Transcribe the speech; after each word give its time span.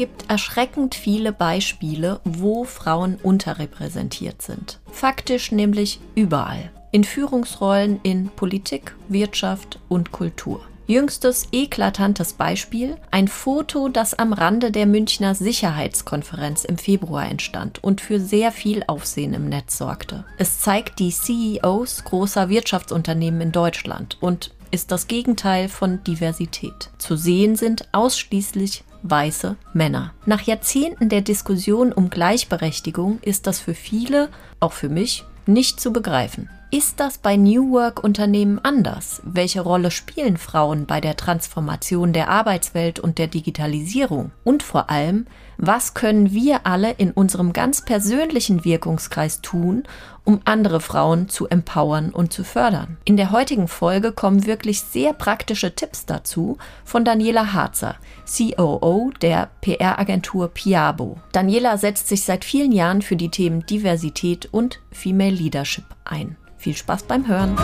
gibt 0.00 0.30
erschreckend 0.30 0.94
viele 0.94 1.30
Beispiele, 1.30 2.22
wo 2.24 2.64
Frauen 2.64 3.16
unterrepräsentiert 3.22 4.40
sind. 4.40 4.80
Faktisch 4.90 5.52
nämlich 5.52 6.00
überall. 6.14 6.70
In 6.90 7.04
Führungsrollen 7.04 8.00
in 8.02 8.30
Politik, 8.30 8.94
Wirtschaft 9.10 9.78
und 9.90 10.10
Kultur. 10.10 10.62
Jüngstes 10.86 11.48
eklatantes 11.52 12.32
Beispiel, 12.32 12.96
ein 13.10 13.28
Foto, 13.28 13.90
das 13.90 14.14
am 14.14 14.32
Rande 14.32 14.70
der 14.70 14.86
Münchner 14.86 15.34
Sicherheitskonferenz 15.34 16.64
im 16.64 16.78
Februar 16.78 17.28
entstand 17.30 17.84
und 17.84 18.00
für 18.00 18.20
sehr 18.20 18.52
viel 18.52 18.82
Aufsehen 18.86 19.34
im 19.34 19.50
Netz 19.50 19.76
sorgte. 19.76 20.24
Es 20.38 20.60
zeigt 20.60 20.98
die 20.98 21.10
CEOs 21.10 22.04
großer 22.04 22.48
Wirtschaftsunternehmen 22.48 23.42
in 23.42 23.52
Deutschland 23.52 24.16
und 24.22 24.54
ist 24.70 24.92
das 24.92 25.08
Gegenteil 25.08 25.68
von 25.68 26.02
Diversität. 26.04 26.88
Zu 26.96 27.16
sehen 27.16 27.56
sind 27.56 27.86
ausschließlich 27.92 28.84
weiße 29.02 29.56
Männer. 29.72 30.12
Nach 30.26 30.42
Jahrzehnten 30.42 31.08
der 31.08 31.22
Diskussion 31.22 31.92
um 31.92 32.10
Gleichberechtigung 32.10 33.18
ist 33.22 33.46
das 33.46 33.60
für 33.60 33.74
viele, 33.74 34.28
auch 34.60 34.72
für 34.72 34.88
mich, 34.88 35.24
nicht 35.46 35.80
zu 35.80 35.92
begreifen. 35.92 36.48
Ist 36.72 37.00
das 37.00 37.18
bei 37.18 37.36
New 37.36 37.72
Work-Unternehmen 37.72 38.60
anders? 38.62 39.20
Welche 39.24 39.60
Rolle 39.60 39.90
spielen 39.90 40.36
Frauen 40.36 40.86
bei 40.86 41.00
der 41.00 41.16
Transformation 41.16 42.12
der 42.12 42.28
Arbeitswelt 42.28 43.00
und 43.00 43.18
der 43.18 43.26
Digitalisierung? 43.26 44.30
Und 44.44 44.62
vor 44.62 44.88
allem, 44.88 45.26
was 45.56 45.94
können 45.94 46.30
wir 46.30 46.68
alle 46.68 46.92
in 46.92 47.10
unserem 47.10 47.52
ganz 47.52 47.84
persönlichen 47.84 48.64
Wirkungskreis 48.64 49.40
tun, 49.40 49.82
um 50.22 50.42
andere 50.44 50.80
Frauen 50.80 51.28
zu 51.28 51.48
empowern 51.48 52.10
und 52.10 52.32
zu 52.32 52.44
fördern? 52.44 52.98
In 53.04 53.16
der 53.16 53.32
heutigen 53.32 53.66
Folge 53.66 54.12
kommen 54.12 54.46
wirklich 54.46 54.80
sehr 54.80 55.12
praktische 55.12 55.74
Tipps 55.74 56.06
dazu 56.06 56.56
von 56.84 57.04
Daniela 57.04 57.52
Harzer, 57.52 57.96
COO 58.24 59.10
der 59.20 59.50
PR-Agentur 59.60 60.46
Piabo. 60.46 61.18
Daniela 61.32 61.78
setzt 61.78 62.06
sich 62.06 62.22
seit 62.22 62.44
vielen 62.44 62.70
Jahren 62.70 63.02
für 63.02 63.16
die 63.16 63.30
Themen 63.30 63.66
Diversität 63.66 64.48
und 64.52 64.78
Female 64.92 65.34
Leadership 65.34 65.86
ein. 66.04 66.36
Viel 66.60 66.76
Spaß 66.76 67.04
beim 67.04 67.26
Hören. 67.26 67.56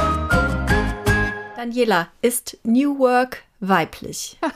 Daniela, 1.55 2.09
ist 2.23 2.57
New 2.65 2.99
Work 2.99 3.43
weiblich? 3.61 4.39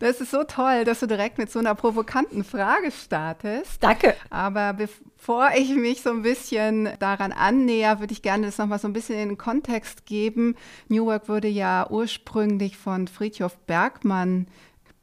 Das 0.00 0.22
ist 0.22 0.30
so 0.30 0.44
toll, 0.44 0.84
dass 0.84 1.00
du 1.00 1.06
direkt 1.06 1.36
mit 1.36 1.52
so 1.52 1.58
einer 1.58 1.74
provokanten 1.74 2.42
Frage 2.42 2.90
startest. 2.90 3.82
Danke. 3.82 4.16
Aber 4.30 4.72
bevor 4.72 5.50
ich 5.54 5.74
mich 5.74 6.00
so 6.00 6.08
ein 6.08 6.22
bisschen 6.22 6.88
daran 7.00 7.32
annäher, 7.32 8.00
würde 8.00 8.14
ich 8.14 8.22
gerne 8.22 8.46
das 8.46 8.56
nochmal 8.56 8.78
so 8.78 8.88
ein 8.88 8.94
bisschen 8.94 9.18
in 9.18 9.28
den 9.28 9.36
Kontext 9.36 10.06
geben. 10.06 10.56
New 10.88 11.04
Work 11.04 11.28
wurde 11.28 11.48
ja 11.48 11.86
ursprünglich 11.90 12.78
von 12.78 13.08
Friedhof 13.08 13.58
Bergmann 13.66 14.46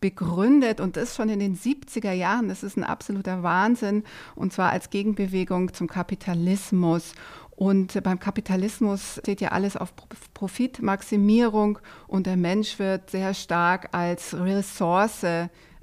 begründet 0.01 0.79
und 0.79 0.97
das 0.97 1.15
schon 1.15 1.29
in 1.29 1.39
den 1.39 1.55
70er 1.55 2.13
Jahren. 2.13 2.49
Das 2.49 2.63
ist 2.63 2.75
ein 2.75 2.83
absoluter 2.83 3.43
Wahnsinn 3.43 4.03
und 4.33 4.51
zwar 4.51 4.71
als 4.71 4.89
Gegenbewegung 4.89 5.75
zum 5.75 5.87
Kapitalismus. 5.87 7.13
Und 7.57 8.03
beim 8.03 8.19
Kapitalismus 8.19 9.17
steht 9.19 9.41
ja 9.41 9.49
alles 9.49 9.75
auf 9.75 9.91
Profitmaximierung 10.35 11.79
und 12.07 12.27
der 12.27 12.37
Mensch 12.37 12.77
wird 12.77 13.09
sehr 13.09 13.33
stark 13.33 13.89
als 13.93 14.35
Ressource 14.35 15.25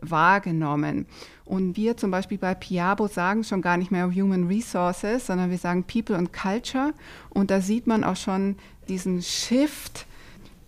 wahrgenommen. 0.00 1.06
Und 1.44 1.76
wir 1.76 1.96
zum 1.96 2.12
Beispiel 2.12 2.38
bei 2.38 2.54
Piabo 2.54 3.08
sagen 3.08 3.42
schon 3.42 3.60
gar 3.60 3.76
nicht 3.76 3.90
mehr 3.90 4.06
Human 4.06 4.46
Resources, 4.46 5.26
sondern 5.26 5.50
wir 5.50 5.58
sagen 5.58 5.82
People 5.82 6.16
and 6.16 6.32
Culture. 6.32 6.92
Und 7.30 7.50
da 7.50 7.60
sieht 7.60 7.88
man 7.88 8.04
auch 8.04 8.16
schon 8.16 8.54
diesen 8.88 9.20
Shift, 9.20 10.06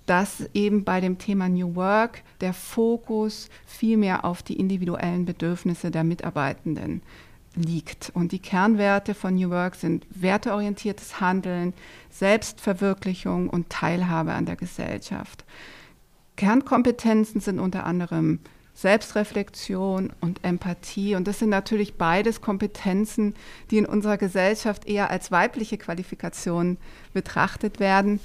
dass 0.06 0.48
eben 0.54 0.82
bei 0.82 1.00
dem 1.00 1.18
Thema 1.18 1.48
New 1.48 1.76
Work 1.76 2.22
der 2.40 2.52
Fokus 2.52 3.48
viel 3.64 3.96
mehr 3.96 4.24
auf 4.24 4.42
die 4.42 4.58
individuellen 4.58 5.24
Bedürfnisse 5.24 5.92
der 5.92 6.02
Mitarbeitenden 6.02 7.02
liegt. 7.56 8.10
Und 8.14 8.32
die 8.32 8.38
Kernwerte 8.38 9.14
von 9.14 9.34
New 9.34 9.50
Work 9.50 9.74
sind 9.74 10.06
werteorientiertes 10.10 11.20
Handeln, 11.20 11.74
Selbstverwirklichung 12.10 13.48
und 13.50 13.70
Teilhabe 13.70 14.32
an 14.32 14.46
der 14.46 14.56
Gesellschaft. 14.56 15.44
Kernkompetenzen 16.36 17.40
sind 17.40 17.58
unter 17.58 17.84
anderem 17.84 18.40
Selbstreflexion 18.74 20.12
und 20.20 20.44
Empathie. 20.44 21.14
Und 21.14 21.26
das 21.26 21.38
sind 21.38 21.48
natürlich 21.48 21.94
beides 21.94 22.42
Kompetenzen, 22.42 23.34
die 23.70 23.78
in 23.78 23.86
unserer 23.86 24.18
Gesellschaft 24.18 24.86
eher 24.86 25.10
als 25.10 25.32
weibliche 25.32 25.78
Qualifikation 25.78 26.76
betrachtet 27.14 27.80
werden. 27.80 28.20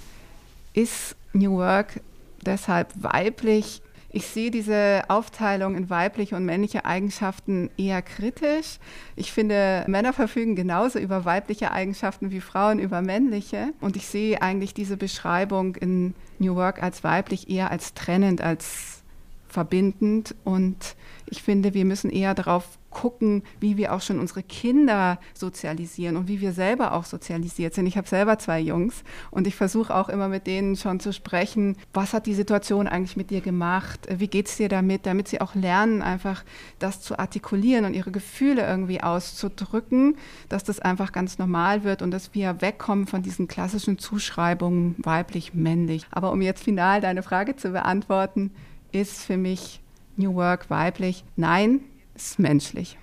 Ist 0.74 1.16
New 1.32 1.54
Work 1.54 2.02
deshalb 2.46 2.92
weiblich? 3.02 3.82
Ich 4.14 4.28
sehe 4.28 4.52
diese 4.52 5.04
Aufteilung 5.08 5.76
in 5.76 5.90
weibliche 5.90 6.36
und 6.36 6.46
männliche 6.46 6.84
Eigenschaften 6.84 7.70
eher 7.78 8.02
kritisch. 8.02 8.78
Ich 9.16 9.32
finde, 9.32 9.86
Männer 9.88 10.12
verfügen 10.12 10.56
genauso 10.56 11.00
über 11.00 11.24
weibliche 11.24 11.72
Eigenschaften 11.72 12.30
wie 12.30 12.42
Frauen 12.42 12.80
über 12.80 13.02
männliche. 13.02 13.74
Und 13.80 13.96
ich 13.96 14.08
sehe 14.08 14.42
eigentlich 14.42 14.74
diese 14.74 14.98
Beschreibung 14.98 15.76
in 15.78 16.14
New 16.40 16.56
Work 16.56 16.84
als 16.84 17.06
weiblich 17.06 17.50
eher 17.50 17.72
als 17.72 17.94
trennend, 17.94 18.42
als 18.42 19.02
verbindend. 19.48 20.36
Und 20.44 20.96
ich 21.28 21.42
finde, 21.42 21.74
wir 21.74 21.86
müssen 21.86 22.10
eher 22.10 22.34
darauf 22.34 22.66
gucken, 22.92 23.44
wie 23.60 23.78
wir 23.78 23.94
auch 23.94 24.02
schon 24.02 24.20
unsere 24.20 24.44
Kinder 24.44 25.20
sozialisieren 25.34 26.18
und 26.18 26.28
wie 26.28 26.42
wir 26.42 26.54
selber 26.54 26.94
auch 26.94 27.06
sozialisiert 27.06 27.74
sind. 27.74 27.88
Ich 27.88 27.98
habe 27.98 28.08
selber 28.08 28.38
zwei 28.38 28.60
Jungs 28.60 29.04
und 29.32 29.48
ich 29.48 29.56
versuche 29.56 29.96
auch 29.96 30.10
immer 30.10 30.28
mit 30.28 30.46
denen 30.46 30.76
schon 30.76 31.00
zu 31.00 31.14
sprechen, 31.14 31.78
was 31.94 32.14
hat 32.14 32.26
die 32.26 32.34
Situation 32.34 32.88
eigentlich 32.88 33.18
mit 33.18 33.32
dir 33.32 33.42
gemacht, 33.42 34.08
wie 34.10 34.28
geht 34.28 34.48
es 34.48 34.58
dir 34.58 34.70
damit, 34.70 35.06
damit 35.06 35.28
sie 35.28 35.42
auch 35.42 35.56
lernen, 35.56 36.02
einfach 36.02 36.44
das 36.80 37.02
zu 37.02 37.18
artikulieren 37.18 37.86
und 37.86 37.94
ihre 37.94 38.12
Gefühle 38.12 38.68
irgendwie 38.68 39.02
auszudrücken, 39.02 40.18
dass 40.50 40.64
das 40.64 40.80
einfach 40.80 41.12
ganz 41.12 41.38
normal 41.38 41.84
wird 41.84 42.02
und 42.02 42.12
dass 42.12 42.34
wir 42.34 42.62
wegkommen 42.62 43.08
von 43.08 43.24
diesen 43.24 43.48
klassischen 43.48 43.98
Zuschreibungen 43.98 44.96
weiblich, 45.00 45.54
männlich. 45.54 46.06
Aber 46.12 46.32
um 46.32 46.42
jetzt 46.42 46.64
final 46.64 47.02
deine 47.02 47.24
Frage 47.24 47.56
zu 47.56 47.72
beantworten, 47.72 48.52
ist 48.92 49.24
für 49.24 49.38
mich 49.38 49.82
New 50.18 50.36
Work 50.36 50.70
weiblich? 50.70 51.24
Nein, 51.36 51.82
ist 52.28 52.40
menschlich. 52.40 52.98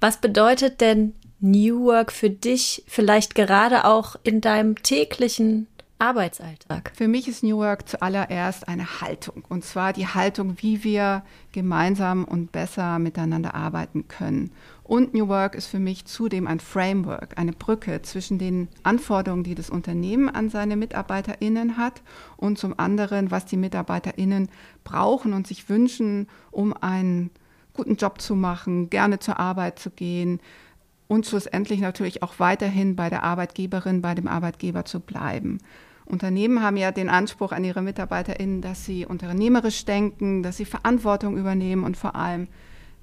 Was 0.00 0.20
bedeutet 0.20 0.80
denn 0.80 1.14
New 1.40 1.84
Work 1.84 2.10
für 2.12 2.30
dich 2.30 2.82
vielleicht 2.86 3.34
gerade 3.34 3.84
auch 3.84 4.16
in 4.22 4.40
deinem 4.40 4.82
täglichen 4.82 5.68
Arbeitsalltag? 6.00 6.92
Für 6.94 7.08
mich 7.08 7.26
ist 7.28 7.42
New 7.42 7.58
Work 7.58 7.88
zuallererst 7.88 8.68
eine 8.68 9.00
Haltung. 9.00 9.44
Und 9.48 9.64
zwar 9.64 9.92
die 9.92 10.06
Haltung, 10.06 10.56
wie 10.60 10.84
wir 10.84 11.22
gemeinsam 11.52 12.24
und 12.24 12.52
besser 12.52 12.98
miteinander 12.98 13.54
arbeiten 13.54 14.06
können. 14.08 14.52
Und 14.84 15.12
New 15.12 15.28
Work 15.28 15.54
ist 15.54 15.66
für 15.66 15.80
mich 15.80 16.06
zudem 16.06 16.46
ein 16.46 16.60
Framework, 16.60 17.36
eine 17.36 17.52
Brücke 17.52 18.00
zwischen 18.02 18.38
den 18.38 18.68
Anforderungen, 18.84 19.44
die 19.44 19.54
das 19.54 19.70
Unternehmen 19.70 20.28
an 20.28 20.50
seine 20.50 20.76
MitarbeiterInnen 20.76 21.76
hat 21.76 22.02
und 22.36 22.58
zum 22.58 22.78
anderen, 22.78 23.30
was 23.30 23.44
die 23.44 23.56
MitarbeiterInnen 23.56 24.48
brauchen 24.84 25.34
und 25.34 25.46
sich 25.46 25.68
wünschen, 25.68 26.28
um 26.50 26.72
einen 26.72 27.30
guten 27.78 27.94
Job 27.94 28.20
zu 28.20 28.34
machen, 28.34 28.90
gerne 28.90 29.20
zur 29.20 29.38
Arbeit 29.38 29.78
zu 29.78 29.90
gehen 29.90 30.40
und 31.06 31.26
schlussendlich 31.26 31.80
natürlich 31.80 32.24
auch 32.24 32.40
weiterhin 32.40 32.96
bei 32.96 33.08
der 33.08 33.22
Arbeitgeberin, 33.22 34.02
bei 34.02 34.16
dem 34.16 34.26
Arbeitgeber 34.26 34.84
zu 34.84 34.98
bleiben. 34.98 35.58
Unternehmen 36.04 36.60
haben 36.60 36.76
ja 36.76 36.90
den 36.90 37.08
Anspruch 37.08 37.52
an 37.52 37.62
ihre 37.62 37.80
MitarbeiterInnen, 37.80 38.62
dass 38.62 38.84
sie 38.84 39.06
unternehmerisch 39.06 39.84
denken, 39.84 40.42
dass 40.42 40.56
sie 40.56 40.64
Verantwortung 40.64 41.38
übernehmen 41.38 41.84
und 41.84 41.96
vor 41.96 42.16
allem 42.16 42.48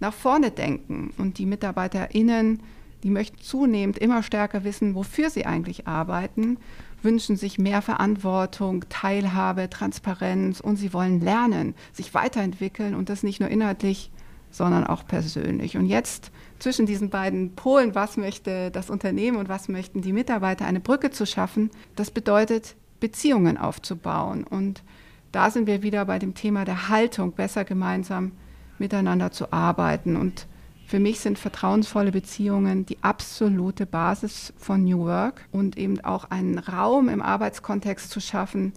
nach 0.02 0.14
vorne 0.14 0.52
denken. 0.52 1.14
Und 1.18 1.38
die 1.38 1.46
MitarbeiterInnen, 1.46 2.62
die 3.03 3.12
möchten 3.12 3.40
zunehmend 3.40 3.97
immer 3.97 4.24
stärker 4.24 4.66
wissen, 4.66 4.94
wofür 4.94 5.30
sie 5.30 5.46
eigentlich 5.46 5.88
arbeiten, 5.88 6.58
wünschen 7.02 7.38
sich 7.38 7.58
mehr 7.58 7.81
Verantwortung, 7.81 8.84
Teilhabe, 8.90 9.70
Transparenz 9.70 10.59
und 10.59 10.76
sie 10.76 10.91
wollen 10.91 11.22
lernen, 11.22 11.76
sich 11.94 12.14
weiterentwickeln 12.14 12.94
und 12.94 13.08
das 13.08 13.23
nicht 13.23 13.40
nur 13.40 13.49
inhaltlich, 13.49 14.11
sondern 14.57 14.85
auch 14.85 15.05
persönlich. 15.05 15.78
Und 15.78 15.85
jetzt 15.85 16.31
zwischen 16.59 16.85
diesen 16.85 17.09
beiden 17.09 17.55
Polen, 17.55 17.96
was 17.96 18.17
möchte 18.17 18.72
das 18.72 18.90
Unternehmen 18.90 19.37
und 19.37 19.49
was 19.49 19.67
möchten 19.67 20.02
die 20.02 20.13
Mitarbeiter, 20.13 20.66
eine 20.66 20.79
Brücke 20.79 21.11
zu 21.11 21.25
schaffen, 21.25 21.69
das 21.96 22.11
bedeutet, 22.11 22.75
Beziehungen 22.99 23.57
aufzubauen. 23.57 24.43
Und 24.43 24.84
da 25.31 25.52
sind 25.52 25.67
wir 25.67 25.84
wieder 25.84 26.05
bei 26.05 26.19
dem 26.19 26.34
Thema 26.34 26.63
der 26.66 26.90
Haltung, 26.90 27.34
besser 27.34 27.66
gemeinsam 27.66 28.31
miteinander 28.78 29.31
zu 29.31 29.52
arbeiten. 29.52 30.16
Und 30.16 30.47
für 30.87 30.99
mich 30.99 31.19
sind 31.19 31.37
vertrauensvolle 31.37 32.11
Beziehungen 32.11 32.85
die 32.85 33.01
absolute 33.03 33.85
Basis 33.85 34.53
von 34.58 34.84
New 34.84 35.05
Work 35.05 35.47
und 35.51 35.78
eben 35.78 35.99
auch 36.01 36.29
einen 36.29 36.59
Raum 36.59 37.09
im 37.09 37.22
Arbeitskontext 37.22 38.09
zu 38.09 38.22
schaffen, 38.22 38.73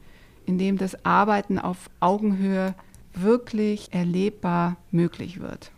in 0.47 0.59
dem 0.59 0.79
das 0.79 1.05
Arbeiten 1.05 1.59
auf 1.59 1.91
Augenhöhe 2.01 2.75
wirklich 3.23 3.93
erlebbar 3.93 4.77
möglich 4.91 5.41
wird. 5.41 5.71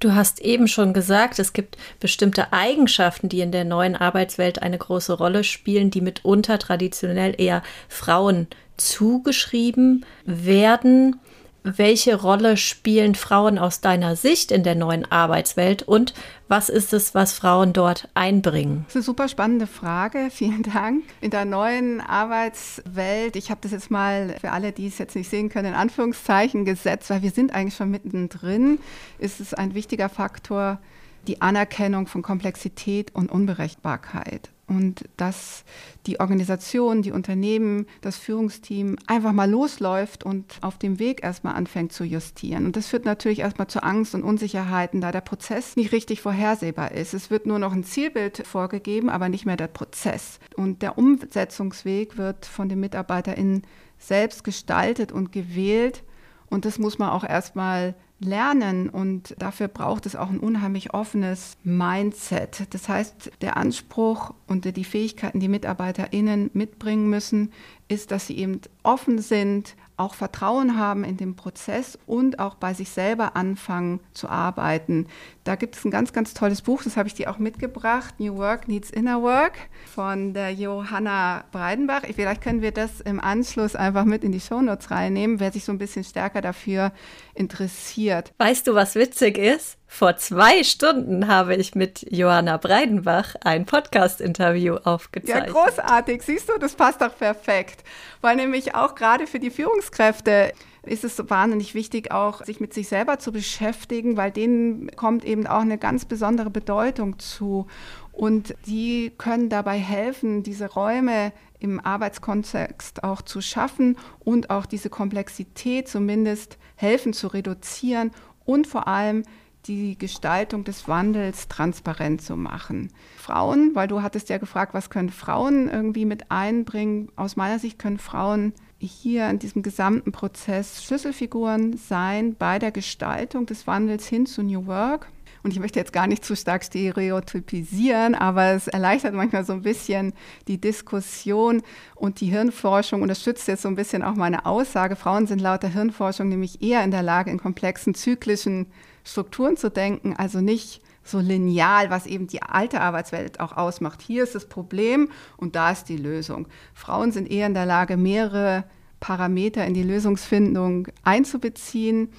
Du 0.00 0.14
hast 0.14 0.40
eben 0.40 0.68
schon 0.68 0.92
gesagt, 0.92 1.40
es 1.40 1.52
gibt 1.52 1.76
bestimmte 1.98 2.52
Eigenschaften, 2.52 3.28
die 3.28 3.40
in 3.40 3.50
der 3.50 3.64
neuen 3.64 3.96
Arbeitswelt 3.96 4.62
eine 4.62 4.78
große 4.78 5.12
Rolle 5.12 5.42
spielen, 5.42 5.90
die 5.90 6.00
mitunter 6.00 6.58
traditionell 6.58 7.34
eher 7.36 7.62
Frauen 7.88 8.46
zugeschrieben 8.76 10.06
werden. 10.24 11.16
Welche 11.64 12.20
Rolle 12.20 12.56
spielen 12.56 13.14
Frauen 13.14 13.58
aus 13.58 13.80
deiner 13.80 14.16
Sicht 14.16 14.52
in 14.52 14.62
der 14.62 14.74
neuen 14.74 15.10
Arbeitswelt 15.10 15.82
und 15.82 16.14
was 16.46 16.68
ist 16.68 16.92
es, 16.92 17.14
was 17.14 17.32
Frauen 17.32 17.72
dort 17.72 18.08
einbringen? 18.14 18.84
Das 18.86 18.90
ist 18.90 18.96
eine 18.96 19.04
super 19.04 19.28
spannende 19.28 19.66
Frage. 19.66 20.28
Vielen 20.30 20.62
Dank. 20.62 21.04
In 21.20 21.30
der 21.30 21.44
neuen 21.44 22.00
Arbeitswelt, 22.00 23.36
ich 23.36 23.50
habe 23.50 23.60
das 23.62 23.72
jetzt 23.72 23.90
mal 23.90 24.36
für 24.40 24.52
alle, 24.52 24.72
die 24.72 24.86
es 24.86 24.98
jetzt 24.98 25.16
nicht 25.16 25.28
sehen 25.28 25.48
können, 25.48 25.68
in 25.68 25.74
Anführungszeichen 25.74 26.64
gesetzt, 26.64 27.10
weil 27.10 27.22
wir 27.22 27.30
sind 27.30 27.52
eigentlich 27.52 27.76
schon 27.76 27.90
mittendrin, 27.90 28.78
ist 29.18 29.40
es 29.40 29.54
ein 29.54 29.74
wichtiger 29.74 30.08
Faktor, 30.08 30.78
die 31.26 31.42
Anerkennung 31.42 32.06
von 32.06 32.22
Komplexität 32.22 33.14
und 33.14 33.30
Unberechenbarkeit 33.30 34.50
und 34.68 35.04
dass 35.16 35.64
die 36.06 36.20
Organisation, 36.20 37.02
die 37.02 37.10
Unternehmen, 37.10 37.86
das 38.02 38.16
Führungsteam 38.16 38.96
einfach 39.06 39.32
mal 39.32 39.50
losläuft 39.50 40.24
und 40.24 40.58
auf 40.60 40.78
dem 40.78 40.98
Weg 40.98 41.24
erstmal 41.24 41.54
anfängt 41.54 41.92
zu 41.92 42.04
justieren. 42.04 42.66
Und 42.66 42.76
das 42.76 42.88
führt 42.88 43.04
natürlich 43.04 43.40
erstmal 43.40 43.68
zu 43.68 43.82
Angst 43.82 44.14
und 44.14 44.22
Unsicherheiten, 44.22 45.00
da 45.00 45.10
der 45.10 45.22
Prozess 45.22 45.76
nicht 45.76 45.92
richtig 45.92 46.20
vorhersehbar 46.20 46.92
ist. 46.92 47.14
Es 47.14 47.30
wird 47.30 47.46
nur 47.46 47.58
noch 47.58 47.72
ein 47.72 47.84
Zielbild 47.84 48.46
vorgegeben, 48.46 49.08
aber 49.08 49.28
nicht 49.28 49.46
mehr 49.46 49.56
der 49.56 49.68
Prozess. 49.68 50.38
Und 50.56 50.82
der 50.82 50.98
Umsetzungsweg 50.98 52.18
wird 52.18 52.46
von 52.46 52.68
den 52.68 52.80
MitarbeiterInnen 52.80 53.62
selbst 53.98 54.44
gestaltet 54.44 55.12
und 55.12 55.32
gewählt. 55.32 56.04
Und 56.50 56.64
das 56.64 56.78
muss 56.78 56.98
man 56.98 57.10
auch 57.10 57.24
erstmal 57.24 57.94
lernen 58.20 58.88
und 58.88 59.34
dafür 59.38 59.68
braucht 59.68 60.06
es 60.06 60.16
auch 60.16 60.30
ein 60.30 60.40
unheimlich 60.40 60.92
offenes 60.92 61.56
Mindset. 61.62 62.66
Das 62.70 62.88
heißt, 62.88 63.30
der 63.40 63.56
Anspruch 63.56 64.34
und 64.46 64.64
die 64.76 64.84
Fähigkeiten, 64.84 65.40
die 65.40 65.48
MitarbeiterInnen 65.48 66.50
mitbringen 66.52 67.08
müssen, 67.08 67.52
ist, 67.88 68.10
dass 68.10 68.26
sie 68.26 68.38
eben 68.38 68.60
offen 68.82 69.18
sind, 69.18 69.74
auch 69.98 70.14
Vertrauen 70.14 70.78
haben 70.78 71.02
in 71.02 71.16
den 71.16 71.34
Prozess 71.34 71.98
und 72.06 72.38
auch 72.38 72.54
bei 72.54 72.72
sich 72.72 72.90
selber 72.90 73.34
anfangen 73.34 74.00
zu 74.12 74.28
arbeiten. 74.28 75.08
Da 75.42 75.56
gibt 75.56 75.76
es 75.76 75.84
ein 75.84 75.90
ganz, 75.90 76.12
ganz 76.12 76.34
tolles 76.34 76.62
Buch, 76.62 76.82
das 76.84 76.96
habe 76.96 77.08
ich 77.08 77.14
dir 77.14 77.30
auch 77.30 77.38
mitgebracht, 77.38 78.14
New 78.18 78.36
Work 78.36 78.68
Needs 78.68 78.90
Inner 78.90 79.22
Work 79.22 79.54
von 79.92 80.34
der 80.34 80.52
Johanna 80.52 81.44
Breidenbach. 81.50 82.02
Vielleicht 82.14 82.42
können 82.42 82.62
wir 82.62 82.72
das 82.72 83.00
im 83.00 83.18
Anschluss 83.18 83.74
einfach 83.74 84.04
mit 84.04 84.22
in 84.22 84.32
die 84.32 84.40
Shownotes 84.40 84.90
reinnehmen, 84.90 85.40
wer 85.40 85.50
sich 85.50 85.64
so 85.64 85.72
ein 85.72 85.78
bisschen 85.78 86.04
stärker 86.04 86.40
dafür 86.40 86.92
interessiert. 87.34 88.32
Weißt 88.38 88.68
du, 88.68 88.74
was 88.74 88.94
witzig 88.94 89.36
ist? 89.36 89.77
Vor 89.90 90.16
zwei 90.18 90.62
Stunden 90.62 91.28
habe 91.28 91.56
ich 91.56 91.74
mit 91.74 92.06
Johanna 92.12 92.58
Breidenbach 92.58 93.34
ein 93.40 93.64
Podcast-Interview 93.64 94.74
aufgezeichnet. 94.76 95.54
Ja, 95.54 95.64
großartig. 95.64 96.22
Siehst 96.22 96.50
du, 96.50 96.58
das 96.58 96.74
passt 96.74 97.00
doch 97.00 97.16
perfekt. 97.16 97.82
Weil 98.20 98.36
nämlich 98.36 98.74
auch 98.74 98.94
gerade 98.94 99.26
für 99.26 99.40
die 99.40 99.50
Führungskräfte 99.50 100.52
ist 100.82 101.04
es 101.04 101.16
so 101.16 101.28
wahnsinnig 101.28 101.74
wichtig, 101.74 102.12
auch 102.12 102.44
sich 102.44 102.60
mit 102.60 102.74
sich 102.74 102.86
selber 102.86 103.18
zu 103.18 103.32
beschäftigen, 103.32 104.16
weil 104.16 104.30
denen 104.30 104.90
kommt 104.94 105.24
eben 105.24 105.46
auch 105.46 105.62
eine 105.62 105.78
ganz 105.78 106.04
besondere 106.04 106.50
Bedeutung 106.50 107.18
zu. 107.18 107.66
Und 108.12 108.54
die 108.66 109.10
können 109.16 109.48
dabei 109.48 109.78
helfen, 109.78 110.42
diese 110.42 110.70
Räume 110.70 111.32
im 111.60 111.80
Arbeitskontext 111.80 113.04
auch 113.04 113.22
zu 113.22 113.40
schaffen 113.40 113.96
und 114.20 114.50
auch 114.50 114.66
diese 114.66 114.90
Komplexität 114.90 115.88
zumindest 115.88 116.58
helfen 116.76 117.14
zu 117.14 117.28
reduzieren 117.28 118.12
und 118.44 118.66
vor 118.66 118.86
allem 118.86 119.24
die 119.66 119.98
Gestaltung 119.98 120.64
des 120.64 120.88
Wandels 120.88 121.48
transparent 121.48 122.22
zu 122.22 122.36
machen. 122.36 122.90
Frauen, 123.16 123.72
weil 123.74 123.88
du 123.88 124.02
hattest 124.02 124.28
ja 124.28 124.38
gefragt, 124.38 124.74
was 124.74 124.90
können 124.90 125.10
Frauen 125.10 125.68
irgendwie 125.68 126.04
mit 126.04 126.30
einbringen? 126.30 127.10
Aus 127.16 127.36
meiner 127.36 127.58
Sicht 127.58 127.78
können 127.78 127.98
Frauen 127.98 128.52
hier 128.78 129.28
in 129.28 129.38
diesem 129.38 129.62
gesamten 129.62 130.12
Prozess 130.12 130.84
Schlüsselfiguren 130.84 131.76
sein 131.76 132.36
bei 132.36 132.58
der 132.58 132.70
Gestaltung 132.70 133.46
des 133.46 133.66
Wandels 133.66 134.06
hin 134.06 134.26
zu 134.26 134.42
New 134.42 134.66
Work. 134.66 135.08
Und 135.42 135.52
ich 135.52 135.60
möchte 135.60 135.78
jetzt 135.78 135.92
gar 135.92 136.06
nicht 136.06 136.24
zu 136.24 136.34
stark 136.34 136.64
stereotypisieren, 136.64 138.14
aber 138.14 138.52
es 138.52 138.68
erleichtert 138.68 139.14
manchmal 139.14 139.44
so 139.44 139.52
ein 139.52 139.62
bisschen 139.62 140.12
die 140.48 140.60
Diskussion 140.60 141.62
und 141.94 142.20
die 142.20 142.26
Hirnforschung 142.26 143.02
unterstützt 143.02 143.46
jetzt 143.48 143.62
so 143.62 143.68
ein 143.68 143.76
bisschen 143.76 144.02
auch 144.02 144.14
meine 144.14 144.46
Aussage. 144.46 144.96
Frauen 144.96 145.26
sind 145.26 145.40
laut 145.40 145.62
der 145.62 145.70
Hirnforschung 145.70 146.28
nämlich 146.28 146.60
eher 146.62 146.82
in 146.82 146.90
der 146.90 147.02
Lage, 147.02 147.30
in 147.30 147.38
komplexen 147.38 147.94
zyklischen 147.94 148.66
Strukturen 149.04 149.56
zu 149.56 149.70
denken, 149.70 150.14
also 150.16 150.40
nicht 150.40 150.82
so 151.04 151.20
lineal, 151.20 151.90
was 151.90 152.06
eben 152.06 152.26
die 152.26 152.42
alte 152.42 152.80
Arbeitswelt 152.80 153.40
auch 153.40 153.56
ausmacht. 153.56 154.02
Hier 154.02 154.24
ist 154.24 154.34
das 154.34 154.46
Problem 154.46 155.08
und 155.36 155.56
da 155.56 155.70
ist 155.70 155.84
die 155.84 155.96
Lösung. 155.96 156.46
Frauen 156.74 157.12
sind 157.12 157.30
eher 157.30 157.46
in 157.46 157.54
der 157.54 157.66
Lage, 157.66 157.96
mehrere 157.96 158.64
Parameter 159.00 159.64
in 159.64 159.74
die 159.74 159.82
Lösungsfindung 159.82 160.88
einzubeziehen 161.02 162.10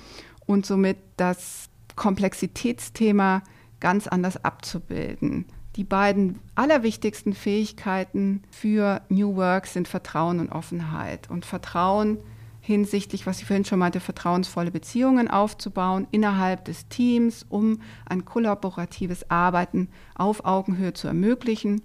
und 0.46 0.66
somit 0.66 0.98
das 1.18 1.70
Komplexitätsthema 1.96 3.44
ganz 3.80 4.08
anders 4.08 4.44
abzubilden. 4.44 5.46
Die 5.76 5.84
beiden 5.84 6.40
allerwichtigsten 6.56 7.34
Fähigkeiten 7.34 8.44
für 8.50 9.02
New 9.10 9.36
Work 9.36 9.68
sind 9.68 9.88
Vertrauen 9.88 10.40
und 10.40 10.52
Offenheit. 10.52 11.30
Und 11.30 11.46
Vertrauen 11.46 12.18
hinsichtlich, 12.62 13.26
was 13.26 13.40
ich 13.40 13.46
vorhin 13.46 13.66
schon 13.66 13.80
meinte, 13.80 14.00
vertrauensvolle 14.00 14.72
Beziehungen 14.72 15.30
aufzubauen 15.30 16.08
innerhalb 16.12 16.66
des 16.66 16.88
Teams, 16.88 17.46
um 17.50 17.82
ein 18.08 18.26
kollaboratives 18.26 19.30
Arbeiten 19.30 19.90
auf 20.16 20.46
Augenhöhe 20.46 20.94
zu 20.94 21.08
ermöglichen 21.08 21.82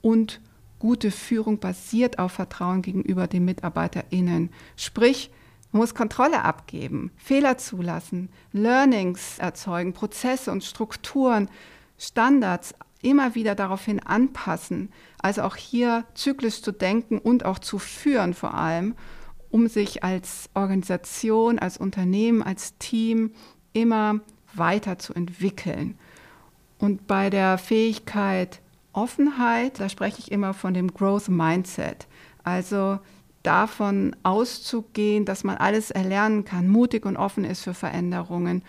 und 0.00 0.40
gute 0.78 1.10
Führung 1.10 1.58
basiert 1.58 2.18
auf 2.18 2.32
Vertrauen 2.32 2.82
gegenüber 2.82 3.26
den 3.26 3.44
MitarbeiterInnen. 3.44 4.50
Sprich, 4.76 5.30
man 5.70 5.80
muss 5.80 5.94
Kontrolle 5.94 6.44
abgeben, 6.44 7.10
Fehler 7.16 7.56
zulassen, 7.56 8.28
Learnings 8.52 9.38
erzeugen, 9.38 9.92
Prozesse 9.92 10.50
und 10.50 10.64
Strukturen, 10.64 11.48
Standards 11.98 12.74
immer 13.00 13.34
wieder 13.34 13.54
daraufhin 13.54 14.00
anpassen. 14.00 14.90
Also 15.18 15.42
auch 15.42 15.56
hier 15.56 16.04
zyklisch 16.14 16.62
zu 16.62 16.72
denken 16.72 17.18
und 17.18 17.44
auch 17.44 17.58
zu 17.58 17.78
führen 17.78 18.34
vor 18.34 18.54
allem 18.54 18.94
um 19.52 19.68
sich 19.68 20.02
als 20.02 20.50
Organisation, 20.54 21.60
als 21.60 21.76
Unternehmen, 21.76 22.42
als 22.42 22.76
Team 22.78 23.30
immer 23.72 24.20
weiter 24.54 24.98
zu 24.98 25.14
entwickeln. 25.14 25.96
Und 26.78 27.06
bei 27.06 27.30
der 27.30 27.58
Fähigkeit 27.58 28.60
Offenheit, 28.92 29.80
da 29.80 29.88
spreche 29.88 30.18
ich 30.18 30.32
immer 30.32 30.52
von 30.52 30.74
dem 30.74 30.92
Growth 30.92 31.28
Mindset. 31.28 32.06
Also 32.44 32.98
davon 33.42 34.14
auszugehen, 34.22 35.24
dass 35.24 35.44
man 35.44 35.56
alles 35.56 35.90
erlernen 35.90 36.44
kann, 36.44 36.68
mutig 36.68 37.06
und 37.06 37.16
offen 37.16 37.44
ist 37.44 37.62
für 37.62 37.74
Veränderungen 37.74 38.62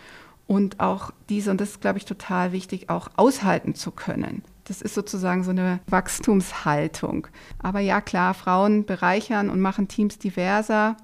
und 0.48 0.80
auch 0.80 1.12
diese, 1.30 1.52
und 1.52 1.62
das 1.62 1.72
ist, 1.72 1.82
glaube 1.82 1.98
ich, 1.98 2.06
total 2.06 2.52
wichtig, 2.52 2.90
auch 2.90 3.10
aushalten 3.16 3.76
zu 3.76 3.92
können. 3.92 4.44
Das 4.66 4.82
ist 4.82 4.96
sozusagen 4.96 5.44
so 5.44 5.52
eine 5.52 5.80
Wachstumshaltung. 5.88 7.28
Aber 7.60 7.80
ja, 7.80 8.02
klar, 8.02 8.34
Frauen 8.34 8.86
bereichern 8.86 9.50
und 9.50 9.60
machen 9.60 9.88
Teams 9.88 10.18
diverser 10.20 10.96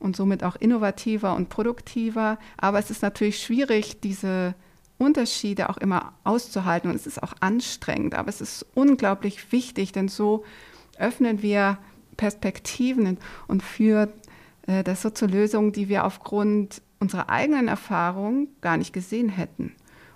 und 0.00 0.16
somit 0.16 0.42
auch 0.42 0.56
innovativer 0.56 1.34
und 1.36 1.48
produktiver. 1.48 2.38
Aber 2.56 2.78
es 2.78 2.90
ist 2.90 3.02
natürlich 3.02 3.40
schwierig, 3.40 4.00
diese 4.00 4.54
Unterschiede 4.98 5.70
auch 5.70 5.76
immer 5.76 6.12
auszuhalten. 6.24 6.90
Und 6.90 6.96
es 6.96 7.06
ist 7.06 7.22
auch 7.22 7.34
anstrengend. 7.40 8.14
Aber 8.14 8.28
es 8.28 8.40
ist 8.40 8.66
unglaublich 8.74 9.52
wichtig, 9.52 9.92
denn 9.92 10.08
so 10.08 10.44
öffnen 10.98 11.42
wir 11.42 11.78
Perspektiven 12.16 13.18
und 13.46 13.62
führen 13.62 14.10
äh, 14.66 14.82
das 14.82 15.02
so 15.02 15.10
zu 15.10 15.26
Lösungen, 15.26 15.72
die 15.72 15.88
wir 15.88 16.04
aufgrund 16.04 16.82
unserer 17.00 17.28
eigenen 17.28 17.68
Erfahrung 17.68 18.48
gar 18.60 18.76
nicht 18.76 18.92
gesehen 18.92 19.28
hätten 19.28 19.74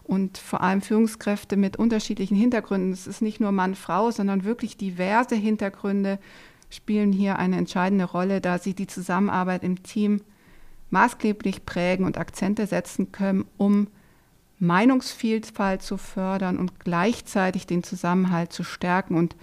und 0.09 0.39
vor 0.39 0.63
allem 0.63 0.81
Führungskräfte 0.81 1.59
mit 1.59 1.77
unterschiedlichen 1.77 2.35
Hintergründen. 2.35 2.93
Es 2.93 3.07
ist 3.07 3.21
nicht 3.21 3.41
nur 3.41 3.53
Mann, 3.53 3.75
Frau, 3.75 4.11
sondern 4.11 4.43
wirklich 4.43 4.79
diverse 4.79 5.37
Hintergründe 5.37 6.19
spielen 6.71 7.13
hier 7.13 7.39
eine 7.39 7.59
entscheidende 7.59 8.07
Rolle, 8.07 8.41
da 8.41 8.59
sie 8.59 8.73
die 8.75 8.87
Zusammenarbeit 8.87 9.63
im 9.63 9.83
Team 9.83 10.23
maßgeblich 10.91 11.67
prägen 11.67 12.07
und 12.07 12.17
Akzente 12.17 12.67
setzen 12.67 13.13
können, 13.13 13.45
um 13.59 13.89
Meinungsvielfalt 14.59 15.83
zu 15.83 15.99
fördern 15.99 16.57
und 16.57 16.81
gleichzeitig 16.81 17.67
den 17.67 17.85
Zusammenhalt 17.85 18.51
zu 18.51 18.65
stärken. 18.65 19.15
Und 19.15 19.37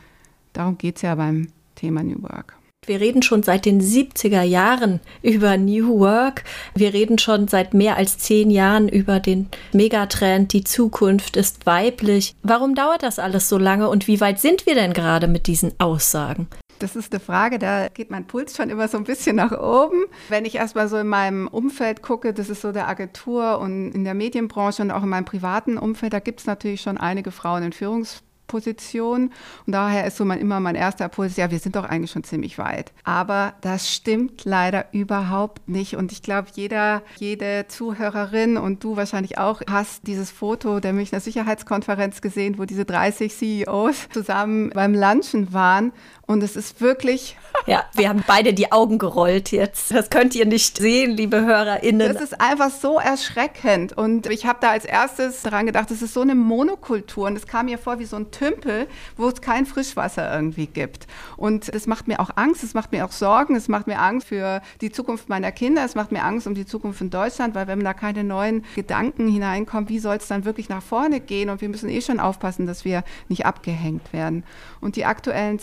darum 0.52 0.80
geht 0.80 0.96
es 0.96 1.04
ja 1.04 1.14
beim 1.14 1.50
Thema 1.76 2.02
New 2.02 2.24
Work. 2.24 2.55
Wir 2.88 3.00
reden 3.00 3.24
schon 3.24 3.42
seit 3.42 3.66
den 3.66 3.82
70er 3.82 4.44
Jahren 4.44 5.00
über 5.24 5.58
New 5.58 6.00
Work. 6.00 6.44
Wir 6.76 6.94
reden 6.94 7.18
schon 7.18 7.48
seit 7.48 7.74
mehr 7.74 7.98
als 7.98 8.20
zehn 8.20 8.52
Jahren 8.52 8.88
über 8.88 9.20
den 9.20 9.50
Megatrend, 9.74 10.54
die 10.54 10.64
Zukunft 10.64 11.36
ist 11.36 11.66
weiblich. 11.66 12.36
Warum 12.44 12.76
dauert 12.76 13.02
das 13.02 13.18
alles 13.18 13.50
so 13.50 13.58
lange 13.58 13.90
und 13.90 14.08
wie 14.08 14.22
weit 14.22 14.40
sind 14.40 14.68
wir 14.68 14.76
denn 14.76 14.94
gerade 14.94 15.28
mit 15.28 15.48
diesen 15.48 15.74
Aussagen? 15.80 16.48
Das 16.80 16.96
ist 16.96 17.14
eine 17.14 17.22
Frage, 17.22 17.58
da 17.58 17.88
geht 17.88 18.12
mein 18.12 18.28
Puls 18.28 18.56
schon 18.56 18.70
immer 18.70 18.88
so 18.88 18.98
ein 18.98 19.06
bisschen 19.06 19.38
nach 19.38 19.52
oben. 19.54 20.04
Wenn 20.30 20.46
ich 20.46 20.56
erstmal 20.56 20.90
so 20.90 20.98
in 20.98 21.08
meinem 21.08 21.48
Umfeld 21.48 22.02
gucke, 22.02 22.34
das 22.34 22.50
ist 22.50 22.62
so 22.62 22.72
der 22.72 22.88
Agentur 22.88 23.60
und 23.60 23.94
in 23.94 24.04
der 24.04 24.14
Medienbranche 24.14 24.82
und 24.82 24.92
auch 24.92 25.04
in 25.04 25.10
meinem 25.10 25.26
privaten 25.26 25.78
Umfeld, 25.78 26.14
da 26.14 26.20
gibt 26.20 26.42
es 26.42 26.46
natürlich 26.46 26.82
schon 26.82 26.98
einige 26.98 27.32
Frauen 27.32 27.64
in 27.64 27.72
Führungs 27.72 28.25
Position. 28.48 29.32
Und 29.66 29.74
daher 29.74 30.06
ist 30.06 30.18
so 30.18 30.26
mein, 30.26 30.40
immer 30.40 30.60
mein 30.60 30.76
erster 30.76 31.06
Impuls, 31.06 31.38
ja, 31.38 31.52
wir 31.52 31.60
sind 31.60 31.76
doch 31.76 31.86
eigentlich 31.86 32.12
schon 32.12 32.24
ziemlich 32.24 32.58
weit. 32.58 32.92
Aber 33.04 33.54
das 33.62 33.92
stimmt 33.92 34.46
leider 34.46 34.86
überhaupt 34.92 35.68
nicht. 35.68 35.96
Und 35.96 36.12
ich 36.12 36.22
glaube, 36.22 36.50
jeder, 36.54 37.02
jede 37.18 37.66
Zuhörerin 37.68 38.58
und 38.58 38.84
du 38.84 38.98
wahrscheinlich 38.98 39.38
auch 39.38 39.62
hast 39.70 40.08
dieses 40.08 40.32
Foto 40.32 40.80
der 40.80 40.94
Münchner 40.94 41.20
Sicherheitskonferenz 41.20 42.22
gesehen, 42.22 42.58
wo 42.58 42.66
diese 42.66 42.86
30 42.86 43.36
CEOs 43.36 44.10
zusammen 44.10 44.70
beim 44.70 44.94
Lunchen 44.94 45.54
waren. 45.54 45.92
Und 46.28 46.42
es 46.42 46.56
ist 46.56 46.82
wirklich. 46.82 47.38
Ja, 47.68 47.86
wir 47.94 48.10
haben 48.10 48.24
beide 48.26 48.54
die 48.54 48.72
Augen 48.72 48.98
gerollt 48.98 49.52
jetzt. 49.52 49.92
Das 49.92 50.10
könnt 50.10 50.36
ihr 50.36 50.46
nicht 50.46 50.78
sehen, 50.78 51.12
liebe 51.12 51.46
HörerInnen. 51.46 52.14
Das 52.14 52.22
ist 52.22 52.42
einfach 52.42 52.70
so 52.70 53.00
erschreckend. 53.00 53.98
Und 53.98 54.28
ich 54.28 54.46
habe 54.46 54.60
da 54.62 54.72
als 54.72 54.86
erstes 54.86 55.44
daran 55.44 55.66
gedacht, 55.66 55.90
es 55.92 56.02
ist 56.02 56.14
so 56.14 56.22
eine 56.22 56.36
Monokultur. 56.36 57.28
Und 57.28 57.36
es 57.36 57.48
kam 57.48 57.68
mir 57.68 57.78
vor 57.78 58.00
wie 58.00 58.06
so 58.06 58.18
ein 58.18 58.32
Tümpel, 58.32 58.88
wo 59.18 59.28
es 59.28 59.42
kein 59.42 59.66
Frischwasser 59.66 60.34
irgendwie 60.34 60.68
gibt. 60.68 61.08
Und 61.38 61.74
das 61.74 61.88
macht 61.88 62.08
mir 62.08 62.20
auch 62.20 62.32
Angst, 62.36 62.64
es 62.64 62.74
macht 62.74 62.92
mir 62.92 63.06
auch 63.06 63.12
Sorgen, 63.12 63.56
es 63.56 63.68
macht 63.68 63.88
mir 63.88 64.00
Angst 64.00 64.28
für 64.28 64.62
die 64.82 64.92
Zukunft 64.92 65.30
meiner 65.30 65.52
Kinder, 65.52 65.86
es 65.86 65.96
macht 65.96 66.12
mir 66.12 66.24
Angst 66.24 66.48
um 66.48 66.56
die 66.56 66.66
Zukunft 66.66 67.02
in 67.02 67.10
Deutschland, 67.10 67.56
weil 67.56 67.68
wenn 67.68 67.84
da 67.84 67.94
keine 67.94 68.24
neuen 68.24 68.66
Gedanken 68.76 69.28
hineinkommen, 69.28 69.90
wie 69.90 70.00
soll 70.00 70.18
es 70.18 70.28
dann 70.28 70.46
wirklich 70.46 70.70
nach 70.70 70.84
vorne 70.84 71.20
gehen? 71.20 71.50
Und 71.50 71.62
wir 71.62 71.70
müssen 71.70 71.90
eh 71.90 72.02
schon 72.02 72.20
aufpassen, 72.20 72.66
dass 72.66 72.86
wir 72.86 73.04
nicht 73.30 73.46
abgehängt 73.46 74.12
werden. 74.14 74.44
Und 74.82 74.96
die 74.96 75.06
aktuellen 75.06 75.60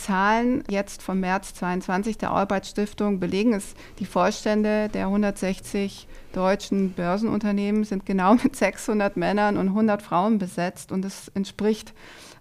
Jetzt 0.68 1.02
vom 1.02 1.20
März 1.20 1.54
22 1.54 2.18
der 2.18 2.30
Arbeitsstiftung 2.30 3.20
belegen 3.20 3.54
es, 3.54 3.74
die 3.98 4.06
Vorstände 4.06 4.88
der 4.88 5.06
160 5.06 6.06
deutschen 6.32 6.92
Börsenunternehmen 6.92 7.84
sind 7.84 8.06
genau 8.06 8.34
mit 8.34 8.56
600 8.56 9.16
Männern 9.16 9.56
und 9.56 9.68
100 9.68 10.02
Frauen 10.02 10.38
besetzt 10.38 10.92
und 10.92 11.04
es 11.04 11.28
entspricht 11.34 11.94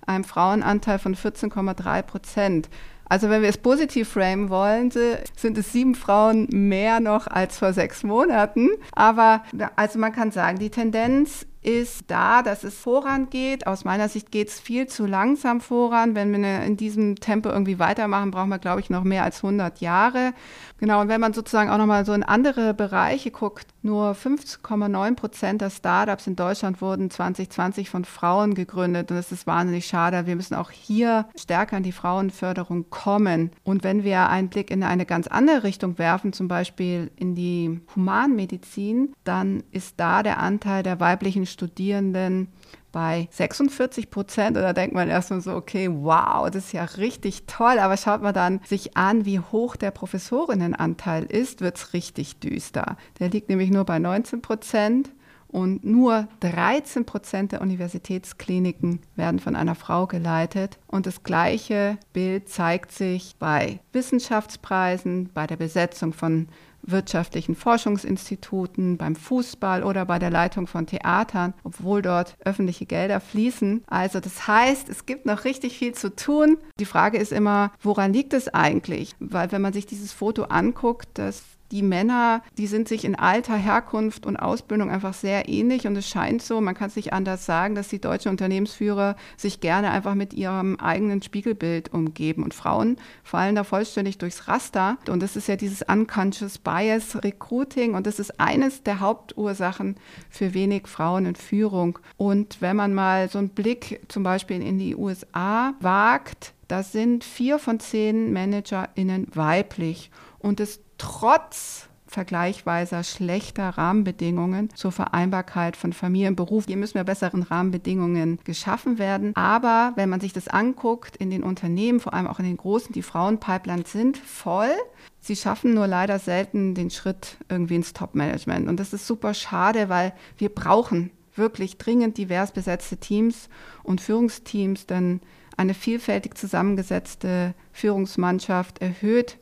einem 0.05 0.23
Frauenanteil 0.23 0.99
von 0.99 1.15
14,3 1.15 2.01
Prozent. 2.01 2.69
Also 3.11 3.29
wenn 3.29 3.41
wir 3.41 3.49
es 3.49 3.57
positiv 3.57 4.07
framen 4.07 4.49
wollen, 4.49 4.89
sind 4.89 5.57
es 5.57 5.73
sieben 5.73 5.95
Frauen 5.95 6.47
mehr 6.49 7.01
noch 7.01 7.27
als 7.27 7.57
vor 7.57 7.73
sechs 7.73 8.03
Monaten. 8.03 8.69
Aber 8.93 9.43
also 9.75 9.99
man 9.99 10.13
kann 10.13 10.31
sagen, 10.31 10.59
die 10.59 10.69
Tendenz 10.69 11.45
ist 11.61 12.05
da, 12.07 12.41
dass 12.41 12.63
es 12.63 12.75
vorangeht. 12.75 13.67
Aus 13.67 13.85
meiner 13.85 14.09
Sicht 14.09 14.31
geht 14.31 14.49
es 14.49 14.59
viel 14.59 14.87
zu 14.87 15.05
langsam 15.05 15.61
voran. 15.61 16.15
Wenn 16.15 16.31
wir 16.31 16.63
in 16.63 16.75
diesem 16.75 17.17
Tempo 17.17 17.49
irgendwie 17.49 17.77
weitermachen, 17.77 18.31
brauchen 18.31 18.49
wir, 18.49 18.59
glaube 18.59 18.81
ich, 18.81 18.89
noch 18.89 19.03
mehr 19.03 19.23
als 19.23 19.43
100 19.43 19.79
Jahre. 19.79 20.33
Genau, 20.79 21.01
und 21.01 21.07
wenn 21.07 21.21
man 21.21 21.33
sozusagen 21.33 21.69
auch 21.69 21.77
nochmal 21.77 22.05
so 22.05 22.13
in 22.13 22.23
andere 22.23 22.73
Bereiche 22.73 23.29
guckt, 23.29 23.67
nur 23.83 24.11
5,9 24.11 25.15
Prozent 25.15 25.61
der 25.61 25.69
Startups 25.69 26.27
in 26.27 26.35
Deutschland 26.35 26.81
wurden 26.81 27.09
2020 27.09 27.89
von 27.89 28.05
Frauen 28.05 28.53
gegründet. 28.53 29.09
Und 29.09 29.17
das 29.17 29.31
ist 29.31 29.47
wahnsinnig 29.47 29.87
schade. 29.87 30.27
Wir 30.27 30.35
müssen 30.35 30.55
auch 30.55 30.69
hier 30.69 31.27
stärker 31.35 31.77
an 31.77 31.83
die 31.83 31.91
Frauenförderung 31.91 32.89
kommen. 32.89 33.51
Und 33.63 33.83
wenn 33.83 34.03
wir 34.03 34.29
einen 34.29 34.49
Blick 34.49 34.69
in 34.69 34.83
eine 34.83 35.05
ganz 35.05 35.27
andere 35.27 35.63
Richtung 35.63 35.97
werfen, 35.97 36.31
zum 36.31 36.47
Beispiel 36.47 37.11
in 37.15 37.33
die 37.33 37.81
Humanmedizin, 37.95 39.13
dann 39.23 39.63
ist 39.71 39.95
da 39.97 40.21
der 40.21 40.39
Anteil 40.39 40.83
der 40.83 40.99
weiblichen 40.99 41.45
Studierenden 41.45 42.49
bei 42.91 43.27
46 43.31 44.09
Prozent. 44.09 44.57
Und 44.57 44.63
da 44.63 44.73
denkt 44.73 44.93
man 44.93 45.09
erstmal 45.09 45.41
so, 45.41 45.55
okay, 45.55 45.89
wow, 45.91 46.49
das 46.49 46.65
ist 46.65 46.73
ja 46.73 46.83
richtig 46.83 47.45
toll. 47.47 47.79
Aber 47.79 47.97
schaut 47.97 48.21
man 48.21 48.33
dann 48.33 48.59
sich 48.65 48.97
an, 48.97 49.25
wie 49.25 49.39
hoch 49.39 49.75
der 49.75 49.91
Professorinnenanteil 49.91 51.23
ist, 51.23 51.61
wird 51.61 51.77
es 51.77 51.93
richtig 51.93 52.39
düster. 52.39 52.97
Der 53.19 53.29
liegt 53.29 53.49
nämlich 53.49 53.71
nur 53.71 53.85
bei 53.85 53.99
19 53.99 54.41
Prozent. 54.41 55.11
Und 55.51 55.83
nur 55.83 56.29
13 56.39 57.05
Prozent 57.05 57.51
der 57.51 57.59
Universitätskliniken 57.61 59.01
werden 59.17 59.41
von 59.41 59.57
einer 59.57 59.75
Frau 59.75 60.07
geleitet. 60.07 60.79
Und 60.87 61.05
das 61.05 61.23
gleiche 61.23 61.97
Bild 62.13 62.47
zeigt 62.47 62.93
sich 62.93 63.35
bei 63.37 63.81
Wissenschaftspreisen, 63.91 65.29
bei 65.33 65.47
der 65.47 65.57
Besetzung 65.57 66.13
von 66.13 66.47
wirtschaftlichen 66.83 67.55
Forschungsinstituten, 67.55 68.97
beim 68.97 69.15
Fußball 69.15 69.83
oder 69.83 70.05
bei 70.05 70.19
der 70.19 70.29
Leitung 70.29 70.67
von 70.67 70.87
Theatern, 70.87 71.53
obwohl 71.63 72.01
dort 72.01 72.35
öffentliche 72.43 72.85
Gelder 72.85 73.19
fließen. 73.19 73.83
Also 73.87 74.19
das 74.19 74.47
heißt, 74.47 74.89
es 74.89 75.05
gibt 75.05 75.25
noch 75.25 75.45
richtig 75.45 75.77
viel 75.77 75.93
zu 75.93 76.15
tun. 76.15 76.57
Die 76.79 76.85
Frage 76.85 77.17
ist 77.17 77.31
immer, 77.31 77.71
woran 77.81 78.13
liegt 78.13 78.33
es 78.33 78.47
eigentlich? 78.47 79.15
Weil 79.19 79.51
wenn 79.51 79.61
man 79.61 79.73
sich 79.73 79.85
dieses 79.85 80.11
Foto 80.11 80.43
anguckt, 80.43 81.07
das 81.15 81.43
die 81.71 81.83
Männer, 81.83 82.43
die 82.57 82.67
sind 82.67 82.87
sich 82.87 83.05
in 83.05 83.15
Alter, 83.15 83.55
Herkunft 83.55 84.25
und 84.25 84.37
Ausbildung 84.37 84.89
einfach 84.89 85.13
sehr 85.13 85.47
ähnlich 85.47 85.87
und 85.87 85.95
es 85.95 86.07
scheint 86.07 86.41
so, 86.41 86.59
man 86.59 86.75
kann 86.75 86.89
es 86.89 86.95
nicht 86.95 87.13
anders 87.13 87.45
sagen, 87.45 87.75
dass 87.75 87.87
die 87.87 88.01
deutschen 88.01 88.29
Unternehmensführer 88.29 89.15
sich 89.37 89.61
gerne 89.61 89.91
einfach 89.91 90.15
mit 90.15 90.33
ihrem 90.33 90.77
eigenen 90.79 91.21
Spiegelbild 91.21 91.93
umgeben 91.93 92.43
und 92.43 92.53
Frauen 92.53 92.97
fallen 93.23 93.55
da 93.55 93.63
vollständig 93.63 94.17
durchs 94.17 94.47
Raster 94.47 94.97
und 95.09 95.21
das 95.23 95.35
ist 95.35 95.47
ja 95.47 95.55
dieses 95.55 95.81
unconscious 95.81 96.57
bias 96.57 97.23
Recruiting 97.23 97.95
und 97.95 98.05
das 98.05 98.19
ist 98.19 98.39
eines 98.39 98.83
der 98.83 98.99
Hauptursachen 98.99 99.95
für 100.29 100.53
wenig 100.53 100.87
Frauen 100.87 101.25
in 101.25 101.35
Führung 101.35 101.99
und 102.17 102.61
wenn 102.61 102.75
man 102.75 102.93
mal 102.93 103.29
so 103.29 103.37
einen 103.37 103.49
Blick 103.49 104.01
zum 104.09 104.23
Beispiel 104.23 104.61
in 104.61 104.77
die 104.77 104.95
USA 104.95 105.73
wagt, 105.79 106.53
da 106.67 106.83
sind 106.83 107.23
vier 107.23 107.59
von 107.59 107.79
zehn 107.79 108.31
ManagerInnen 108.31 109.27
weiblich 109.33 110.09
und 110.39 110.59
es 110.59 110.79
trotz 111.01 111.89
vergleichsweise 112.05 113.03
schlechter 113.03 113.69
Rahmenbedingungen 113.69 114.69
zur 114.75 114.91
Vereinbarkeit 114.91 115.75
von 115.75 115.93
Familie 115.93 116.27
und 116.27 116.35
Beruf. 116.35 116.65
Hier 116.67 116.77
müssen 116.77 116.95
wir 116.95 117.03
besseren 117.03 117.41
Rahmenbedingungen 117.41 118.37
geschaffen 118.43 118.99
werden. 118.99 119.35
Aber 119.35 119.93
wenn 119.95 120.09
man 120.09 120.19
sich 120.19 120.31
das 120.31 120.47
anguckt 120.47 121.15
in 121.15 121.31
den 121.31 121.41
Unternehmen, 121.41 121.99
vor 121.99 122.13
allem 122.13 122.27
auch 122.27 122.37
in 122.37 122.45
den 122.45 122.57
großen, 122.57 122.93
die 122.93 123.01
Frauenpipelines 123.01 123.91
sind 123.91 124.17
voll. 124.17 124.75
Sie 125.21 125.35
schaffen 125.35 125.73
nur 125.73 125.87
leider 125.87 126.19
selten 126.19 126.75
den 126.75 126.91
Schritt 126.91 127.37
irgendwie 127.49 127.75
ins 127.75 127.93
Top-Management. 127.93 128.67
Und 128.67 128.79
das 128.79 128.93
ist 128.93 129.07
super 129.07 129.33
schade, 129.33 129.89
weil 129.89 130.13
wir 130.37 130.49
brauchen 130.49 131.09
wirklich 131.33 131.77
dringend 131.79 132.17
divers 132.17 132.51
besetzte 132.51 132.97
Teams 132.97 133.49
und 133.81 134.01
Führungsteams, 134.01 134.85
denn 134.85 135.21
eine 135.57 135.73
vielfältig 135.73 136.37
zusammengesetzte 136.37 137.55
Führungsmannschaft 137.71 138.81
erhöht 138.81 139.37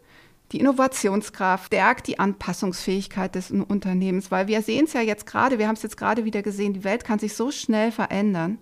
die 0.52 0.60
Innovationskraft 0.60 1.68
stärkt 1.68 2.08
die 2.08 2.20
Anpassungsfähigkeit 2.20 3.36
des 3.36 3.52
Unternehmens, 3.52 4.32
weil 4.32 4.48
wir 4.48 4.62
sehen 4.62 4.86
es 4.86 4.94
ja 4.94 5.02
jetzt 5.02 5.26
gerade, 5.26 5.60
wir 5.60 5.68
haben 5.68 5.76
es 5.76 5.84
jetzt 5.84 5.98
gerade 5.98 6.26
wieder 6.26 6.42
gesehen, 6.42 6.74
die 6.74 6.84
Welt 6.84 7.04
kann 7.04 7.20
sich 7.20 7.36
so 7.36 7.52
schnell 7.52 7.92
verändern 7.92 8.58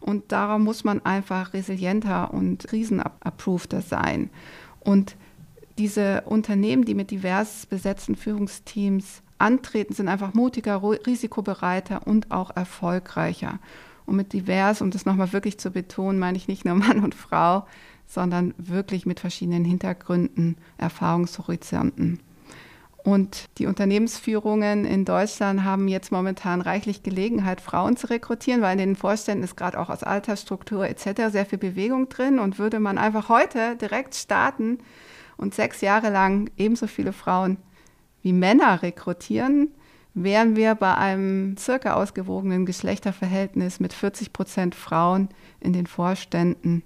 und 0.00 0.32
darum 0.32 0.64
muss 0.64 0.84
man 0.84 1.04
einfach 1.04 1.54
resilienter 1.54 2.32
und 2.32 2.64
krisenapproveder 2.68 3.80
sein. 3.80 4.30
Und 4.80 5.16
diese 5.78 6.22
Unternehmen, 6.26 6.84
die 6.84 6.94
mit 6.94 7.10
divers 7.10 7.66
besetzten 7.66 8.14
Führungsteams 8.14 9.22
antreten, 9.38 9.94
sind 9.94 10.08
einfach 10.08 10.34
mutiger, 10.34 10.82
risikobereiter 10.82 12.06
und 12.06 12.30
auch 12.30 12.54
erfolgreicher. 12.54 13.58
Und 14.06 14.16
mit 14.16 14.32
divers, 14.32 14.82
um 14.82 14.90
das 14.90 15.06
nochmal 15.06 15.32
wirklich 15.32 15.58
zu 15.58 15.70
betonen, 15.70 16.18
meine 16.18 16.36
ich 16.36 16.48
nicht 16.48 16.64
nur 16.64 16.74
Mann 16.76 17.02
und 17.02 17.14
Frau, 17.14 17.66
sondern 18.06 18.54
wirklich 18.58 19.06
mit 19.06 19.20
verschiedenen 19.20 19.64
Hintergründen, 19.64 20.56
Erfahrungshorizonten. 20.78 22.20
Und 23.04 23.50
die 23.58 23.66
Unternehmensführungen 23.66 24.86
in 24.86 25.04
Deutschland 25.04 25.62
haben 25.62 25.88
jetzt 25.88 26.10
momentan 26.10 26.62
reichlich 26.62 27.02
Gelegenheit, 27.02 27.60
Frauen 27.60 27.98
zu 27.98 28.08
rekrutieren, 28.08 28.62
weil 28.62 28.72
in 28.72 28.78
den 28.78 28.96
Vorständen 28.96 29.44
ist 29.44 29.56
gerade 29.56 29.78
auch 29.78 29.90
aus 29.90 30.02
Altersstruktur 30.02 30.88
etc. 30.88 31.30
sehr 31.30 31.44
viel 31.44 31.58
Bewegung 31.58 32.08
drin. 32.08 32.38
Und 32.38 32.58
würde 32.58 32.80
man 32.80 32.96
einfach 32.96 33.28
heute 33.28 33.76
direkt 33.76 34.14
starten 34.14 34.78
und 35.36 35.54
sechs 35.54 35.82
Jahre 35.82 36.08
lang 36.08 36.50
ebenso 36.56 36.86
viele 36.86 37.12
Frauen 37.12 37.58
wie 38.22 38.32
Männer 38.32 38.80
rekrutieren, 38.80 39.68
wären 40.14 40.56
wir 40.56 40.74
bei 40.74 40.94
einem 40.94 41.58
circa 41.58 41.94
ausgewogenen 41.94 42.64
Geschlechterverhältnis 42.64 43.80
mit 43.80 43.92
40 43.92 44.32
Prozent 44.32 44.74
Frauen 44.74 45.28
in 45.60 45.74
den 45.74 45.86
Vorständen 45.86 46.84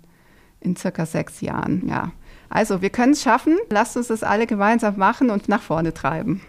in 0.60 0.76
circa 0.76 1.06
sechs 1.06 1.40
Jahren. 1.40 1.88
Ja. 1.88 2.12
Also, 2.48 2.82
wir 2.82 2.90
können 2.90 3.12
es 3.12 3.22
schaffen. 3.22 3.56
Lasst 3.70 3.96
uns 3.96 4.08
das 4.08 4.22
alle 4.22 4.46
gemeinsam 4.46 4.96
machen 4.96 5.30
und 5.30 5.48
nach 5.48 5.62
vorne 5.62 5.92
treiben. 5.92 6.40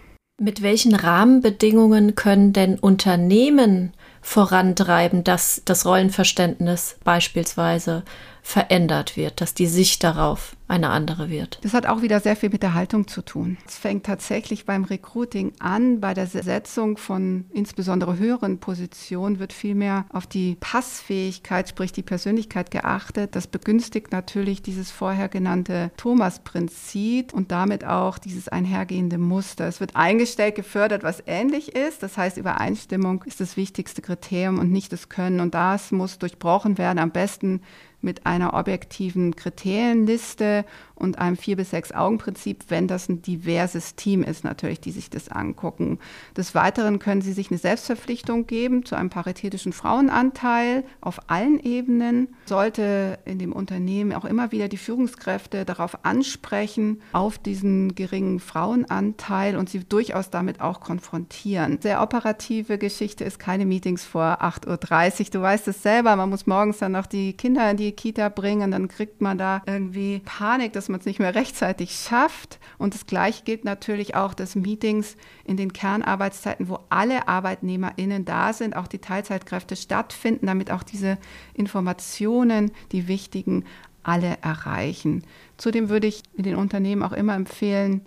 Mit 0.42 0.62
welchen 0.62 0.96
Rahmenbedingungen 0.96 2.16
können 2.16 2.54
denn 2.54 2.80
Unternehmen 2.80 3.92
vorantreiben, 4.22 5.24
dass 5.24 5.62
das 5.66 5.86
Rollenverständnis 5.86 6.98
beispielsweise 7.04 8.04
verändert 8.50 9.16
wird, 9.16 9.42
dass 9.42 9.54
die 9.54 9.68
Sicht 9.68 10.04
darauf 10.04 10.56
eine 10.68 10.90
andere 10.90 11.30
wird. 11.30 11.60
Das 11.62 11.74
hat 11.74 11.86
auch 11.86 12.02
wieder 12.02 12.20
sehr 12.20 12.36
viel 12.36 12.50
mit 12.50 12.64
der 12.64 12.74
Haltung 12.74 13.08
zu 13.08 13.22
tun. 13.22 13.58
Es 13.68 13.78
fängt 13.78 14.08
tatsächlich 14.08 14.66
beim 14.66 14.84
Recruiting 14.84 15.54
an, 15.60 16.00
bei 16.00 16.16
der 16.16 16.26
Setzung 16.26 16.98
von 16.98 17.46
insbesondere 17.54 18.18
höheren 18.18 18.60
Positionen 18.60 19.38
wird 19.40 19.54
viel 19.54 19.76
mehr 19.76 20.06
auf 20.10 20.26
die 20.26 20.58
Passfähigkeit, 20.60 21.70
sprich 21.70 21.92
die 21.92 22.02
Persönlichkeit 22.02 22.72
geachtet. 22.72 23.36
Das 23.36 23.46
begünstigt 23.46 24.12
natürlich 24.12 24.64
dieses 24.64 24.90
vorher 24.90 25.30
genannte 25.30 25.92
Thomas-Prinzip 25.98 27.34
und 27.34 27.52
damit 27.52 27.86
auch 27.86 28.18
dieses 28.18 28.48
einhergehende 28.48 29.20
Muster. 29.20 29.68
Es 29.68 29.80
wird 29.80 29.96
eingestellt, 29.96 30.56
gefördert, 30.56 31.04
was 31.04 31.24
ähnlich 31.28 31.76
ist. 31.76 32.02
Das 32.02 32.18
heißt, 32.18 32.38
Übereinstimmung 32.38 33.24
ist 33.26 33.42
das 33.42 33.58
wichtigste 33.58 34.02
Kriterium 34.02 34.58
und 34.58 34.72
nicht 34.72 34.92
das 34.92 35.10
Können. 35.10 35.40
Und 35.40 35.54
das 35.54 35.92
muss 35.92 36.18
durchbrochen 36.18 36.80
werden, 36.80 36.98
am 36.98 37.12
besten 37.12 37.62
mit 38.02 38.26
einer 38.26 38.54
objektiven 38.54 39.36
Kriterienliste 39.36 40.66
und 40.96 41.18
einem 41.18 41.38
vier 41.38 41.56
bis 41.56 41.72
sechs 41.72 41.92
Augen-Prinzip, 41.92 42.66
wenn 42.70 42.88
das 42.88 43.10
ein 43.10 43.22
diverses 43.22 43.96
Team 43.96 44.24
ist, 44.24 44.44
natürlich, 44.44 44.82
die 44.82 44.92
sich 44.92 45.10
das 45.10 45.30
angucken. 45.30 46.00
Des 46.36 46.56
Weiteren 46.56 47.00
können 47.00 47.22
Sie 47.22 47.34
sich 47.34 47.50
eine 47.50 47.58
Selbstverpflichtung 47.58 48.48
geben 48.48 48.86
zu 48.86 48.96
einem 48.96 49.10
paritätischen 49.10 49.74
Frauenanteil 49.74 50.84
auf 51.02 51.30
allen 51.30 51.60
Ebenen. 51.60 52.30
Sollte 52.46 53.20
in 53.26 53.40
dem 53.40 53.54
Unternehmen 53.54 54.14
auch 54.14 54.26
immer 54.26 54.52
wieder 54.52 54.68
die 54.68 54.78
Führungskräfte 54.78 55.66
darauf 55.66 56.06
ansprechen, 56.06 57.02
auf 57.14 57.38
diesen 57.38 57.96
geringen 57.96 58.40
Frauenanteil 58.40 59.56
und 59.56 59.70
sie 59.70 59.80
durchaus 59.80 60.30
damit 60.30 60.62
auch 60.62 60.82
konfrontieren. 60.82 61.80
Sehr 61.82 62.02
operative 62.02 62.78
Geschichte 62.78 63.24
ist 63.24 63.40
keine 63.40 63.66
Meetings 63.66 64.04
vor 64.04 64.42
8.30 64.42 65.20
Uhr. 65.20 65.26
Du 65.32 65.42
weißt 65.42 65.68
es 65.70 65.82
selber, 65.82 66.16
man 66.16 66.30
muss 66.30 66.48
morgens 66.48 66.80
dann 66.80 66.92
noch 66.92 67.06
die 67.06 67.34
Kinder 67.34 67.72
in 67.72 67.78
die 67.78 67.89
Kita 67.92 68.30
bringen, 68.30 68.72
dann 68.72 68.88
kriegt 68.88 69.22
man 69.22 69.38
da 69.38 69.62
irgendwie 69.66 70.22
Panik, 70.26 70.74
dass 70.74 70.90
man 70.90 71.00
es 71.00 71.06
nicht 71.06 71.20
mehr 71.20 71.36
rechtzeitig 71.36 71.92
schafft. 71.92 72.60
Und 72.78 72.94
das 72.94 73.06
Gleiche 73.06 73.44
gilt 73.44 73.66
natürlich 73.66 74.16
auch 74.16 74.34
des 74.34 74.56
Meetings 74.56 75.18
in 75.46 75.58
den 75.58 75.74
Kernarbeitszeiten, 75.74 76.70
wo 76.70 76.80
alle 76.90 77.28
ArbeitnehmerInnen 77.28 78.26
da 78.26 78.54
sind, 78.54 78.76
auch 78.76 78.88
die 78.88 79.00
Teilzeitkräfte 79.00 79.76
stattfinden, 79.76 80.48
damit 80.48 80.72
auch 80.72 80.84
diese 80.84 81.18
Informationen, 81.54 82.72
die 82.92 83.08
wichtigen, 83.08 83.66
alle 84.04 84.38
erreichen. 84.42 85.24
Zudem 85.58 85.90
würde 85.90 86.08
ich 86.08 86.24
in 86.36 86.44
den 86.44 86.56
Unternehmen 86.56 87.04
auch 87.04 87.12
immer 87.12 87.36
empfehlen, 87.36 88.06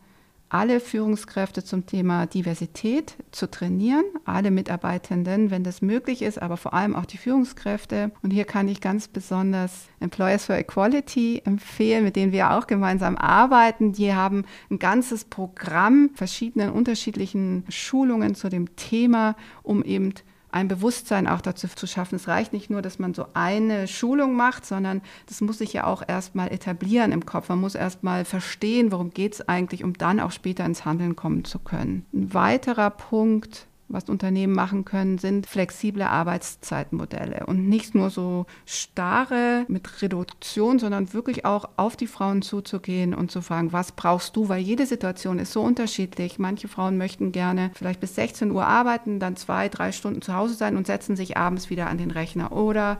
alle 0.52 0.80
Führungskräfte 0.80 1.64
zum 1.64 1.86
Thema 1.86 2.26
Diversität 2.26 3.16
zu 3.30 3.50
trainieren, 3.50 4.04
alle 4.26 4.50
Mitarbeitenden, 4.50 5.50
wenn 5.50 5.64
das 5.64 5.80
möglich 5.80 6.20
ist, 6.20 6.40
aber 6.42 6.58
vor 6.58 6.74
allem 6.74 6.94
auch 6.94 7.06
die 7.06 7.16
Führungskräfte. 7.16 8.10
Und 8.22 8.32
hier 8.32 8.44
kann 8.44 8.68
ich 8.68 8.82
ganz 8.82 9.08
besonders 9.08 9.88
Employers 10.00 10.44
for 10.44 10.56
Equality 10.56 11.40
empfehlen, 11.46 12.04
mit 12.04 12.16
denen 12.16 12.32
wir 12.32 12.50
auch 12.52 12.66
gemeinsam 12.66 13.16
arbeiten. 13.16 13.92
Die 13.92 14.12
haben 14.12 14.44
ein 14.70 14.78
ganzes 14.78 15.24
Programm, 15.24 16.10
verschiedenen 16.14 16.70
unterschiedlichen 16.70 17.64
Schulungen 17.70 18.34
zu 18.34 18.50
dem 18.50 18.76
Thema, 18.76 19.36
um 19.62 19.82
eben 19.82 20.12
ein 20.52 20.68
Bewusstsein 20.68 21.26
auch 21.26 21.40
dazu 21.40 21.66
zu 21.66 21.86
schaffen. 21.86 22.16
Es 22.16 22.28
reicht 22.28 22.52
nicht 22.52 22.70
nur, 22.70 22.82
dass 22.82 22.98
man 22.98 23.14
so 23.14 23.26
eine 23.34 23.88
Schulung 23.88 24.36
macht, 24.36 24.64
sondern 24.64 25.02
das 25.26 25.40
muss 25.40 25.58
sich 25.58 25.72
ja 25.72 25.84
auch 25.84 26.02
erstmal 26.06 26.52
etablieren 26.52 27.10
im 27.10 27.26
Kopf. 27.26 27.48
Man 27.48 27.60
muss 27.60 27.74
erstmal 27.74 28.24
verstehen, 28.24 28.92
worum 28.92 29.10
geht 29.10 29.34
es 29.34 29.48
eigentlich, 29.48 29.82
um 29.82 29.94
dann 29.94 30.20
auch 30.20 30.30
später 30.30 30.64
ins 30.64 30.84
Handeln 30.84 31.16
kommen 31.16 31.44
zu 31.44 31.58
können. 31.58 32.06
Ein 32.12 32.34
weiterer 32.34 32.90
Punkt, 32.90 33.66
was 33.92 34.08
Unternehmen 34.08 34.54
machen 34.54 34.84
können, 34.84 35.18
sind 35.18 35.46
flexible 35.46 36.02
Arbeitszeitmodelle 36.02 37.46
und 37.46 37.68
nicht 37.68 37.94
nur 37.94 38.10
so 38.10 38.46
starre 38.66 39.64
mit 39.68 40.02
Reduktion, 40.02 40.78
sondern 40.78 41.12
wirklich 41.12 41.44
auch 41.44 41.68
auf 41.76 41.96
die 41.96 42.06
Frauen 42.06 42.42
zuzugehen 42.42 43.14
und 43.14 43.30
zu 43.30 43.42
fragen, 43.42 43.72
was 43.72 43.92
brauchst 43.92 44.36
du, 44.36 44.48
weil 44.48 44.60
jede 44.60 44.86
Situation 44.86 45.38
ist 45.38 45.52
so 45.52 45.62
unterschiedlich. 45.62 46.38
Manche 46.38 46.68
Frauen 46.68 46.96
möchten 46.96 47.32
gerne 47.32 47.70
vielleicht 47.74 48.00
bis 48.00 48.14
16 48.14 48.50
Uhr 48.50 48.66
arbeiten, 48.66 49.20
dann 49.20 49.36
zwei, 49.36 49.68
drei 49.68 49.92
Stunden 49.92 50.22
zu 50.22 50.34
Hause 50.34 50.54
sein 50.54 50.76
und 50.76 50.86
setzen 50.86 51.16
sich 51.16 51.36
abends 51.36 51.70
wieder 51.70 51.88
an 51.88 51.98
den 51.98 52.10
Rechner 52.10 52.52
oder 52.52 52.98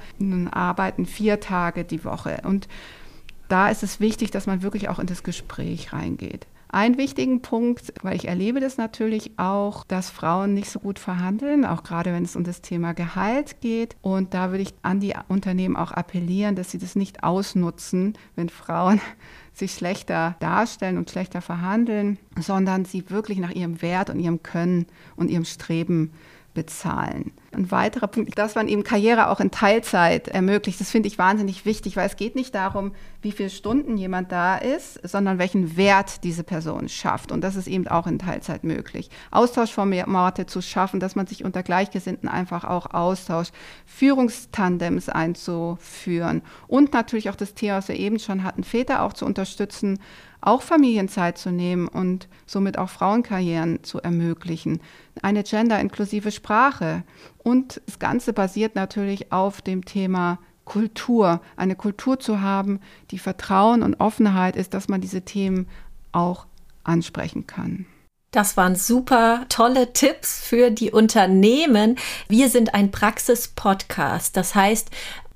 arbeiten 0.51 1.07
vier 1.07 1.41
Tage 1.41 1.85
die 1.85 2.05
Woche. 2.05 2.43
Und 2.45 2.69
da 3.49 3.69
ist 3.69 3.83
es 3.83 4.01
wichtig, 4.01 4.31
dass 4.31 4.47
man 4.47 4.63
wirklich 4.63 4.89
auch 4.89 4.99
in 4.99 5.07
das 5.07 5.23
Gespräch 5.23 5.93
reingeht. 5.93 6.47
Einen 6.75 6.97
wichtigen 6.97 7.43
Punkt, 7.43 7.93
weil 8.03 8.17
ich 8.17 8.29
erlebe 8.29 8.59
das 8.59 8.79
natürlich 8.79 9.33
auch, 9.37 9.85
dass 9.85 10.09
Frauen 10.09 10.55
nicht 10.55 10.71
so 10.71 10.81
gut 10.81 10.99
verhandeln, 10.99 11.67
auch 11.67 11.83
gerade 11.83 12.15
wenn 12.15 12.25
es 12.25 12.35
um 12.35 12.45
das 12.45 12.63
Thema 12.63 12.95
Gehalt 12.95 13.61
geht. 13.61 13.95
Und 14.01 14.33
da 14.33 14.51
würde 14.51 14.63
ich 14.63 14.73
an 14.81 14.99
die 14.99 15.13
Unternehmen 15.29 15.77
auch 15.77 15.93
appellieren, 15.93 16.57
dass 16.57 16.71
sie 16.71 16.79
das 16.79 16.97
nicht 16.97 17.25
ausnutzen, 17.25 18.15
wenn 18.37 18.49
Frauen 18.49 19.03
sich 19.53 19.73
schlechter 19.73 20.37
darstellen 20.41 20.97
und 20.97 21.11
schlechter 21.11 21.43
verhandeln, 21.43 22.19
sondern 22.41 22.87
sie 22.87 23.11
wirklich 23.11 23.37
nach 23.37 23.51
ihrem 23.51 23.83
Wert 23.83 24.09
und 24.09 24.19
ihrem 24.19 24.43
Können 24.43 24.87
und 25.15 25.29
ihrem 25.29 25.45
Streben 25.45 26.11
bezahlen. 26.55 27.33
Ein 27.53 27.71
weiterer 27.71 28.07
Punkt, 28.07 28.39
dass 28.39 28.55
man 28.55 28.69
eben 28.69 28.83
Karriere 28.83 29.29
auch 29.29 29.41
in 29.41 29.51
Teilzeit 29.51 30.29
ermöglicht, 30.29 30.81
das 30.81 30.91
finde 30.91 31.09
ich 31.09 31.19
wahnsinnig 31.19 31.67
wichtig, 31.67 31.97
weil 31.97 32.07
es 32.07 32.17
geht 32.17 32.35
nicht 32.35 32.55
darum, 32.55 32.93
wie 33.21 33.33
viele 33.33 33.51
Stunden 33.51 33.97
jemand 33.97 34.33
da 34.33 34.57
ist, 34.57 34.99
sondern 35.07 35.39
welchen 35.39 35.77
Wert 35.77 36.25
diese 36.25 36.45
Person 36.45 36.89
schafft. 36.89 37.31
Und 37.31 37.43
das 37.43 37.57
ist 37.57 37.69
eben 37.69 37.89
auch 37.89 38.07
in 38.07 38.19
Teilzeit 38.19 38.65
möglich. 38.65 39.11
Austauschformate 39.31 40.47
zu 40.47 40.63
schaffen, 40.63 40.99
dass 40.99 41.15
man 41.15 41.27
sich 41.27 41.45
unter 41.45 41.63
Gleichgesinnten 41.63 42.29
einfach 42.29 42.65
auch 42.65 42.93
austauscht, 42.95 43.53
Führungstandems 43.85 45.09
einzuführen 45.09 46.43
und 46.69 46.93
natürlich 46.93 47.29
auch 47.29 47.37
das 47.37 47.55
Thema, 47.55 47.79
was 47.79 47.89
wir 47.89 47.97
eben 47.97 48.19
schon 48.19 48.45
hatten, 48.45 48.65
Väter 48.65 49.03
auch 49.03 49.13
zu 49.13 49.27
unterstützen, 49.27 49.99
auch 50.43 50.63
Familienzeit 50.63 51.39
zu 51.39 51.51
nehmen 51.51 51.89
und 51.89 52.29
somit 52.47 52.77
auch 52.77 52.91
Frauenkarrieren 52.91 53.83
zu 53.85 54.01
ermöglichen. 54.01 54.81
Eine 55.23 55.43
gender-inklusive 55.43 56.31
Sprache. 56.33 57.05
Und 57.39 57.81
das 57.87 57.99
Ganze 57.99 58.33
basiert 58.33 58.75
natürlich 58.75 59.33
auf 59.33 59.63
dem 59.63 59.85
Thema 59.85 60.39
Kultur. 60.65 61.41
Eine 61.57 61.77
Kultur 61.77 62.21
zu 62.21 62.41
haben, 62.41 62.81
die 63.11 63.19
Vertrauen 63.19 63.83
und 63.83 64.01
Offenheit 64.01 64.57
ist, 64.57 64.75
dass 64.75 64.89
man 64.89 65.01
diese 65.01 65.23
Themen 65.23 65.69
auch 66.13 66.47
ansprechen 66.85 67.47
kann. 67.47 67.87
Das 68.33 68.57
waren 68.57 68.77
super 68.77 69.45
tolle 69.51 69.93
Tipps 69.93 70.41
für 70.41 70.71
die 70.71 70.91
Unternehmen. 70.91 71.97
Wir 72.29 72.49
sind 72.49 72.75
ein 72.75 72.91
Praxis-Podcast. 72.91 74.39
Das 74.39 74.55
heißt, 74.55 74.91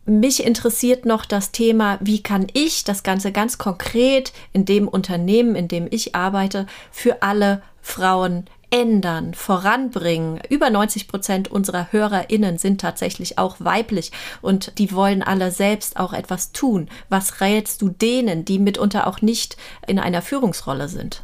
mich 0.07 0.45
interessiert 0.45 1.05
noch 1.05 1.25
das 1.27 1.51
Thema, 1.51 1.99
wie 2.01 2.23
kann 2.23 2.47
ich 2.53 2.85
das 2.85 3.03
Ganze 3.03 3.33
ganz 3.33 3.59
konkret 3.59 4.33
in 4.53 4.64
dem 4.64 4.88
Unternehmen, 4.88 5.57
in 5.57 5.69
dem 5.69 5.88
ich 5.90 6.14
arbeite, 6.14 6.66
für 6.90 7.23
alle 7.23 7.62
Frauen 7.83 8.47
ändern, 8.71 9.35
voranbringen. 9.35 10.40
Über 10.49 10.71
90 10.71 11.09
Prozent 11.09 11.49
unserer 11.49 11.92
HörerInnen 11.92 12.59
sind 12.59 12.81
tatsächlich 12.81 13.38
auch 13.38 13.57
weiblich 13.59 14.12
und 14.42 14.79
die 14.79 14.92
wollen 14.92 15.23
alle 15.23 15.51
selbst 15.51 15.97
auch 15.97 16.12
etwas 16.12 16.53
tun. 16.53 16.88
Was 17.09 17.40
rätst 17.40 17.83
du 17.83 17.88
denen, 17.88 18.45
die 18.45 18.59
mitunter 18.59 19.07
auch 19.07 19.23
nicht 19.23 19.57
in 19.87 19.99
einer 19.99 20.23
Führungsrolle 20.23 20.88
sind? 20.88 21.23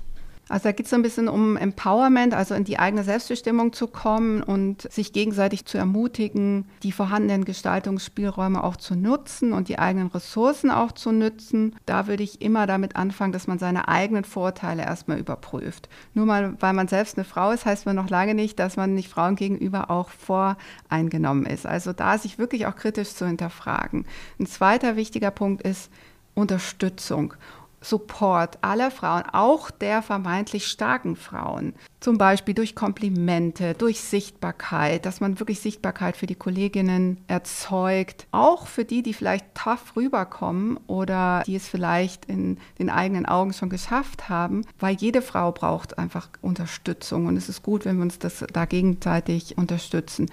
Also 0.53 0.65
da 0.65 0.73
geht 0.73 0.85
es 0.85 0.91
so 0.91 0.97
ein 0.97 1.03
bisschen 1.03 1.29
um 1.29 1.57
Empowerment, 1.57 2.35
also 2.35 2.55
in 2.55 2.65
die 2.65 2.79
eigene 2.79 3.05
Selbstbestimmung 3.05 3.73
zu 3.73 3.87
kommen 3.87 4.43
und 4.43 4.83
sich 4.93 5.15
gegenseitig 5.15 5.65
zu 5.65 5.79
ermutigen, 5.79 6.67
die 6.83 6.93
vorhandenen 6.93 7.47
Gestaltungsspielräume 7.47 8.63
auch 8.63 8.77
zu 8.77 8.95
nutzen 8.95 9.55
und 9.55 9.69
die 9.69 9.79
eigenen 9.79 10.09
Ressourcen 10.09 10.71
auch 10.71 10.93
zu 10.93 11.11
nutzen. 11.11 11.75
Da 11.87 12.07
würde 12.07 12.23
ich 12.23 12.43
immer 12.43 12.67
damit 12.67 12.97
anfangen, 12.97 13.33
dass 13.33 13.47
man 13.47 13.59
seine 13.59 13.89
eigenen 13.89 14.25
Vorteile 14.25 14.83
erstmal 14.83 15.19
überprüft. 15.19 15.89
Nur 16.13 16.27
mal, 16.27 16.55
weil 16.61 16.75
man 16.75 16.87
selbst 16.87 17.17
eine 17.17 17.25
Frau 17.25 17.51
ist, 17.53 17.65
heißt 17.65 17.87
man 17.87 17.97
noch 17.97 18.11
lange 18.11 18.35
nicht, 18.35 18.59
dass 18.59 18.77
man 18.77 18.93
nicht 18.93 19.09
Frauen 19.09 19.37
gegenüber 19.37 19.91
auch 19.91 20.11
voreingenommen 20.11 21.47
ist. 21.47 21.65
Also 21.65 21.95
da 21.95 22.19
sich 22.19 22.37
wirklich 22.37 22.67
auch 22.67 22.77
kritisch 22.77 23.15
zu 23.15 23.27
hinterfragen. 23.27 24.05
Ein 24.39 24.45
zweiter 24.45 24.97
wichtiger 24.97 25.31
Punkt 25.31 25.63
ist 25.63 25.91
Unterstützung. 26.35 27.35
Support 27.83 28.59
aller 28.63 28.91
Frauen, 28.91 29.25
auch 29.33 29.71
der 29.71 30.03
vermeintlich 30.03 30.67
starken 30.67 31.17
Frauen. 31.17 31.75
Zum 32.01 32.17
Beispiel 32.19 32.55
durch 32.55 32.75
Komplimente, 32.75 33.75
durch 33.75 34.01
Sichtbarkeit, 34.01 35.05
dass 35.05 35.21
man 35.21 35.39
wirklich 35.39 35.61
Sichtbarkeit 35.61 36.17
für 36.17 36.27
die 36.27 36.35
Kolleginnen 36.35 37.19
erzeugt. 37.27 38.27
Auch 38.31 38.67
für 38.67 38.85
die, 38.85 39.03
die 39.03 39.15
vielleicht 39.15 39.55
tough 39.55 39.97
rüberkommen 39.97 40.79
oder 40.87 41.43
die 41.47 41.57
es 41.57 41.69
vielleicht 41.69 42.25
in 42.27 42.59
den 42.79 42.91
eigenen 42.91 43.27
Augen 43.27 43.53
schon 43.53 43.69
geschafft 43.69 44.29
haben, 44.29 44.63
weil 44.79 44.97
jede 44.97 45.23
Frau 45.23 45.53
braucht 45.53 45.99
einfach 45.99 46.29
Unterstützung 46.41 47.27
und 47.27 47.37
es 47.37 47.49
ist 47.49 47.63
gut, 47.63 47.85
wenn 47.85 47.97
wir 47.97 48.03
uns 48.03 48.19
das 48.19 48.45
da 48.53 48.65
gegenseitig 48.65 49.59
unterstützen 49.59 50.31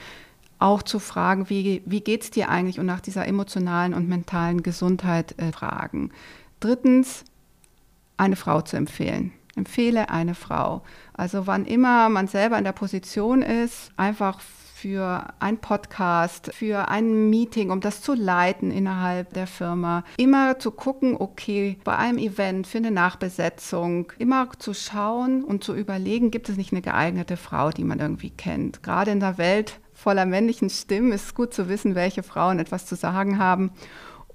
auch 0.59 0.83
zu 0.83 0.99
fragen, 0.99 1.49
wie, 1.49 1.81
wie 1.85 2.01
geht 2.01 2.23
es 2.23 2.31
dir 2.31 2.49
eigentlich 2.49 2.79
und 2.79 2.85
nach 2.85 2.99
dieser 2.99 3.25
emotionalen 3.25 3.93
und 3.93 4.09
mentalen 4.09 4.61
Gesundheit 4.61 5.39
äh, 5.39 5.53
fragen. 5.53 6.11
Drittens, 6.59 7.23
eine 8.19 8.35
Frau 8.35 8.61
zu 8.61 8.77
empfehlen. 8.77 9.31
Empfehle 9.55 10.09
eine 10.09 10.35
Frau. 10.35 10.83
Also 11.13 11.47
wann 11.47 11.65
immer 11.65 12.09
man 12.09 12.27
selber 12.27 12.57
in 12.57 12.63
der 12.63 12.71
Position 12.71 13.41
ist, 13.41 13.91
einfach 13.97 14.39
für 14.39 15.33
ein 15.39 15.57
Podcast, 15.57 16.51
für 16.53 16.87
ein 16.87 17.29
Meeting, 17.29 17.69
um 17.69 17.81
das 17.81 18.01
zu 18.01 18.13
leiten 18.13 18.71
innerhalb 18.71 19.33
der 19.33 19.47
Firma. 19.47 20.05
Immer 20.15 20.57
zu 20.59 20.71
gucken, 20.71 21.17
okay, 21.19 21.77
bei 21.83 21.97
einem 21.97 22.17
Event 22.17 22.65
für 22.65 22.77
eine 22.77 22.91
Nachbesetzung, 22.91 24.13
immer 24.19 24.49
zu 24.57 24.73
schauen 24.73 25.43
und 25.43 25.65
zu 25.65 25.75
überlegen, 25.75 26.31
gibt 26.31 26.47
es 26.47 26.55
nicht 26.55 26.71
eine 26.71 26.81
geeignete 26.81 27.35
Frau, 27.35 27.71
die 27.71 27.83
man 27.83 27.99
irgendwie 27.99 28.29
kennt. 28.29 28.81
Gerade 28.81 29.11
in 29.11 29.19
der 29.19 29.37
Welt 29.37 29.81
voller 29.93 30.25
männlichen 30.25 30.69
Stimmen 30.69 31.11
ist 31.11 31.25
es 31.25 31.35
gut 31.35 31.53
zu 31.53 31.67
wissen, 31.67 31.95
welche 31.95 32.23
Frauen 32.23 32.59
etwas 32.59 32.85
zu 32.85 32.95
sagen 32.95 33.37
haben 33.37 33.71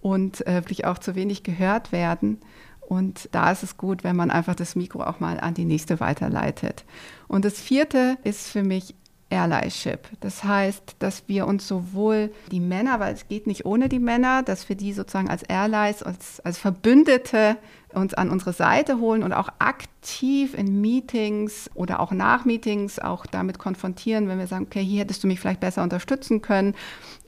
und 0.02 0.46
äh, 0.46 0.56
wirklich 0.56 0.84
auch 0.84 0.98
zu 0.98 1.14
wenig 1.14 1.42
gehört 1.42 1.90
werden. 1.90 2.40
Und 2.86 3.28
da 3.32 3.50
ist 3.50 3.62
es 3.62 3.76
gut, 3.76 4.04
wenn 4.04 4.16
man 4.16 4.30
einfach 4.30 4.54
das 4.54 4.76
Mikro 4.76 5.02
auch 5.02 5.20
mal 5.20 5.40
an 5.40 5.54
die 5.54 5.64
nächste 5.64 6.00
weiterleitet. 6.00 6.84
Und 7.28 7.44
das 7.44 7.60
vierte 7.60 8.18
ist 8.24 8.48
für 8.48 8.62
mich 8.62 8.94
Allyship. 9.30 10.08
Das 10.20 10.44
heißt, 10.44 10.96
dass 10.98 11.24
wir 11.28 11.46
uns 11.46 11.66
sowohl 11.66 12.32
die 12.50 12.60
Männer, 12.60 13.00
weil 13.00 13.14
es 13.14 13.28
geht 13.28 13.46
nicht 13.46 13.64
ohne 13.66 13.88
die 13.88 13.98
Männer, 13.98 14.42
dass 14.42 14.68
wir 14.68 14.76
die 14.76 14.92
sozusagen 14.92 15.28
als 15.28 15.48
Allies, 15.48 16.02
als, 16.02 16.40
als 16.40 16.58
Verbündete 16.58 17.56
uns 17.96 18.14
an 18.14 18.30
unsere 18.30 18.52
Seite 18.52 18.98
holen 18.98 19.22
und 19.22 19.32
auch 19.32 19.48
aktiv 19.58 20.54
in 20.54 20.80
Meetings 20.80 21.70
oder 21.74 22.00
auch 22.00 22.12
nach 22.12 22.44
Meetings 22.44 22.98
auch 22.98 23.26
damit 23.26 23.58
konfrontieren, 23.58 24.28
wenn 24.28 24.38
wir 24.38 24.46
sagen, 24.46 24.66
okay, 24.66 24.82
hier 24.82 25.00
hättest 25.00 25.22
du 25.22 25.26
mich 25.26 25.40
vielleicht 25.40 25.60
besser 25.60 25.82
unterstützen 25.82 26.42
können. 26.42 26.74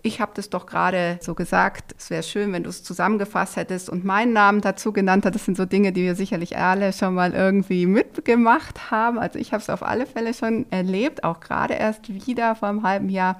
Ich 0.02 0.20
habe 0.20 0.32
das 0.34 0.50
doch 0.50 0.66
gerade 0.66 1.18
so 1.20 1.34
gesagt, 1.34 1.94
es 1.98 2.10
wäre 2.10 2.22
schön, 2.22 2.52
wenn 2.52 2.62
du 2.62 2.70
es 2.70 2.82
zusammengefasst 2.82 3.56
hättest 3.56 3.90
und 3.90 4.04
meinen 4.04 4.32
Namen 4.32 4.60
dazu 4.60 4.92
genannt 4.92 5.24
hast. 5.24 5.34
Das 5.34 5.44
sind 5.44 5.56
so 5.56 5.64
Dinge, 5.64 5.92
die 5.92 6.02
wir 6.02 6.14
sicherlich 6.14 6.56
alle 6.58 6.92
schon 6.92 7.14
mal 7.14 7.32
irgendwie 7.32 7.86
mitgemacht 7.86 8.90
haben. 8.90 9.18
Also 9.18 9.38
ich 9.38 9.52
habe 9.52 9.62
es 9.62 9.70
auf 9.70 9.82
alle 9.82 10.06
Fälle 10.06 10.34
schon 10.34 10.66
erlebt, 10.70 11.24
auch 11.24 11.40
gerade 11.40 11.74
erst 11.74 12.08
wieder 12.08 12.54
vor 12.54 12.68
einem 12.68 12.82
halben 12.82 13.08
Jahr 13.08 13.38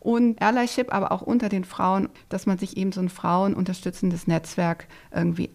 und 0.00 0.40
Allyship, 0.40 0.92
aber 0.92 1.12
auch 1.12 1.22
unter 1.22 1.48
den 1.48 1.64
Frauen, 1.64 2.08
dass 2.30 2.46
man 2.46 2.58
sich 2.58 2.76
eben 2.76 2.90
so 2.90 3.00
ein 3.00 3.10
frauenunterstützendes 3.10 4.26
Netzwerk 4.26 4.88
irgendwie 5.14 5.50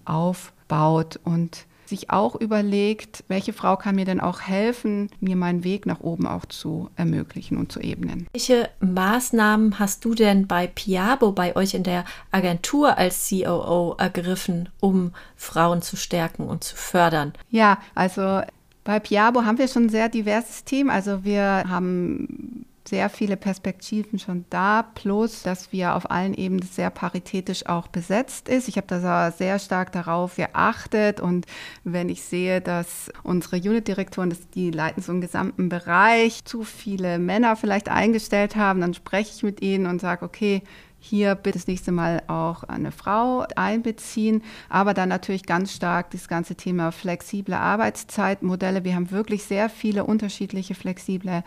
aufbaut 0.65 1.19
und 1.23 1.65
sich 1.86 2.10
auch 2.10 2.36
überlegt, 2.36 3.23
welche 3.28 3.54
Frau 3.54 3.75
kann 3.75 3.95
mir 3.95 4.06
denn 4.06 4.19
auch 4.19 4.41
helfen, 4.41 5.12
mir 5.19 5.36
meinen 5.36 5.63
Weg 5.63 5.86
nach 5.86 5.99
oben 5.99 6.25
auch 6.25 6.45
zu 6.45 6.89
ermöglichen 6.95 7.58
und 7.58 7.71
zu 7.71 7.80
ebnen. 7.80 8.25
Welche 8.34 8.69
Maßnahmen 8.80 9.78
hast 9.78 10.04
du 10.04 10.15
denn 10.15 10.47
bei 10.47 10.65
Piabo, 10.65 11.32
bei 11.32 11.56
euch 11.56 11.75
in 11.75 11.84
der 11.84 12.04
Agentur 12.32 12.97
als 12.97 13.30
COO 13.30 13.95
ergriffen, 13.99 14.69
um 14.80 15.12
Frauen 15.36 15.84
zu 15.84 15.95
stärken 15.95 16.47
und 16.47 16.63
zu 16.63 16.75
fördern? 16.75 17.34
Ja, 17.51 17.78
also 17.93 18.41
bei 18.84 18.99
Piabo 18.99 19.45
haben 19.45 19.60
wir 19.60 19.67
schon 19.67 19.84
ein 19.84 19.89
sehr 19.89 20.10
diverses 20.10 20.63
Team. 20.63 20.89
Also 20.89 21.23
wir 21.23 21.65
haben 21.69 22.64
sehr 22.87 23.09
viele 23.09 23.37
Perspektiven 23.37 24.19
schon 24.19 24.45
da, 24.49 24.83
plus 24.83 25.43
dass 25.43 25.71
wir 25.71 25.95
auf 25.95 26.11
allen 26.11 26.33
Ebenen 26.33 26.61
sehr 26.61 26.89
paritätisch 26.89 27.65
auch 27.65 27.87
besetzt 27.87 28.47
ist. 28.49 28.67
Ich 28.67 28.77
habe 28.77 28.87
da 28.87 29.31
sehr 29.31 29.59
stark 29.59 29.91
darauf 29.91 30.35
geachtet 30.35 31.19
und 31.19 31.45
wenn 31.83 32.09
ich 32.09 32.23
sehe, 32.23 32.61
dass 32.61 33.11
unsere 33.23 33.57
Unit-Direktoren, 33.57 34.35
die 34.53 34.71
leiten 34.71 35.01
so 35.01 35.11
einen 35.11 35.21
gesamten 35.21 35.69
Bereich, 35.69 36.45
zu 36.45 36.63
viele 36.63 37.19
Männer 37.19 37.55
vielleicht 37.55 37.89
eingestellt 37.89 38.55
haben, 38.55 38.81
dann 38.81 38.93
spreche 38.93 39.31
ich 39.35 39.43
mit 39.43 39.61
ihnen 39.61 39.87
und 39.87 39.99
sage, 39.99 40.25
okay, 40.25 40.61
hier 41.05 41.35
bitte 41.35 41.59
das 41.59 41.67
nächste 41.67 41.91
Mal 41.91 42.23
auch 42.27 42.63
eine 42.63 42.91
Frau 42.91 43.45
einbeziehen, 43.55 44.41
aber 44.69 44.93
dann 44.95 45.09
natürlich 45.09 45.45
ganz 45.45 45.71
stark 45.71 46.09
das 46.11 46.27
ganze 46.27 46.55
Thema 46.55 46.91
flexible 46.91 47.53
Arbeitszeitmodelle. 47.53 48.83
Wir 48.83 48.95
haben 48.95 49.11
wirklich 49.11 49.43
sehr 49.43 49.69
viele 49.69 50.03
unterschiedliche 50.03 50.73
flexible 50.73 51.43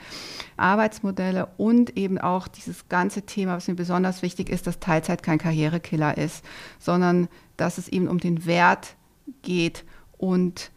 Arbeitsmodelle 0.56 1.48
und 1.56 1.96
eben 1.96 2.18
auch 2.18 2.46
dieses 2.46 2.88
ganze 2.88 3.22
Thema, 3.22 3.56
was 3.56 3.66
mir 3.66 3.74
besonders 3.74 4.22
wichtig 4.22 4.48
ist, 4.48 4.68
dass 4.68 4.78
Teilzeit 4.78 5.24
kein 5.24 5.38
Karrierekiller 5.38 6.16
ist, 6.16 6.44
sondern 6.78 7.28
dass 7.56 7.78
es 7.78 7.88
eben 7.88 8.06
um 8.06 8.18
den 8.18 8.46
Wert 8.46 8.94
geht 9.42 9.84
und 10.18 10.70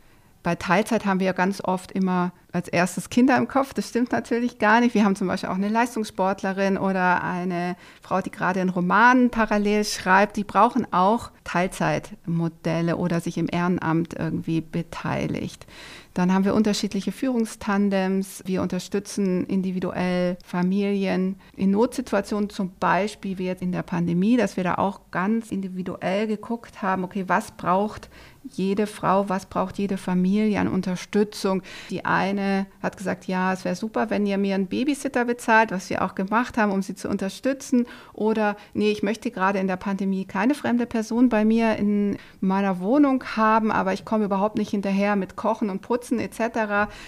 bei 0.44 0.56
Teilzeit 0.56 1.06
haben 1.06 1.20
wir 1.20 1.28
ja 1.28 1.34
ganz 1.34 1.62
oft 1.64 1.92
immer 1.92 2.34
als 2.52 2.68
erstes 2.68 3.10
Kinder 3.10 3.38
im 3.38 3.48
Kopf. 3.48 3.74
Das 3.74 3.90
stimmt 3.90 4.12
natürlich 4.12 4.60
gar 4.60 4.82
nicht. 4.82 4.94
Wir 4.94 5.06
haben 5.06 5.16
zum 5.16 5.28
Beispiel 5.28 5.50
auch 5.50 5.56
eine 5.56 5.70
Leistungssportlerin 5.70 6.78
oder 6.78 7.24
eine 7.24 7.76
Frau, 8.02 8.22
die 8.22 8.32
gerade 8.32 8.60
einen 8.60 8.70
Roman 8.70 9.30
parallel 9.30 9.86
schreibt. 9.86 10.38
Die 10.38 10.44
brauchen 10.44 10.92
auch 10.92 11.32
Teilzeitmodelle 11.44 12.98
oder 12.98 13.20
sich 13.20 13.38
im 13.38 13.48
Ehrenamt 13.52 14.14
irgendwie 14.18 14.62
beteiligt. 14.62 15.66
Dann 16.14 16.34
haben 16.34 16.44
wir 16.44 16.54
unterschiedliche 16.54 17.14
Führungstandems. 17.14 18.44
Wir 18.46 18.62
unterstützen 18.62 19.46
individuell 19.46 20.38
Familien 20.46 21.38
in 21.56 21.72
Notsituationen, 21.72 22.50
zum 22.50 22.74
Beispiel 22.80 23.38
wie 23.38 23.46
jetzt 23.46 23.62
in 23.62 23.72
der 23.72 23.84
Pandemie, 23.84 24.36
dass 24.36 24.58
wir 24.58 24.66
da 24.66 24.76
auch 24.76 25.00
ganz 25.12 25.52
individuell 25.52 26.28
geguckt 26.28 26.82
haben, 26.82 27.06
okay, 27.06 27.24
was 27.28 27.52
braucht 27.52 28.10
jede 28.44 28.88
Frau, 28.88 29.30
was 29.30 29.46
braucht 29.46 29.78
jede 29.78 29.98
Familie 29.98 30.60
an 30.60 30.68
Unterstützung. 30.68 31.62
Die 31.90 32.04
eine 32.04 32.41
hat 32.82 32.98
gesagt, 32.98 33.26
ja, 33.26 33.54
es 33.54 33.66
wäre 33.66 33.76
super, 33.76 34.10
wenn 34.10 34.26
ihr 34.26 34.38
mir 34.38 34.56
einen 34.56 34.68
Babysitter 34.68 35.26
bezahlt, 35.26 35.72
was 35.72 35.90
wir 35.90 36.04
auch 36.04 36.16
gemacht 36.16 36.58
haben, 36.58 36.72
um 36.72 36.82
sie 36.82 36.96
zu 36.96 37.10
unterstützen. 37.10 37.86
Oder 38.14 38.56
nee, 38.74 38.92
ich 38.92 39.04
möchte 39.04 39.32
gerade 39.32 39.60
in 39.60 39.68
der 39.68 39.78
Pandemie 39.78 40.26
keine 40.26 40.54
fremde 40.54 40.86
Person 40.86 41.30
bei 41.30 41.46
mir 41.46 41.78
in 41.78 42.18
meiner 42.40 42.80
Wohnung 42.80 43.24
haben, 43.36 43.72
aber 43.72 43.94
ich 43.94 44.06
komme 44.06 44.26
überhaupt 44.26 44.58
nicht 44.58 44.72
hinterher 44.72 45.16
mit 45.16 45.36
Kochen 45.36 45.70
und 45.70 45.82
Putzen 45.82 46.20
etc. 46.20 46.40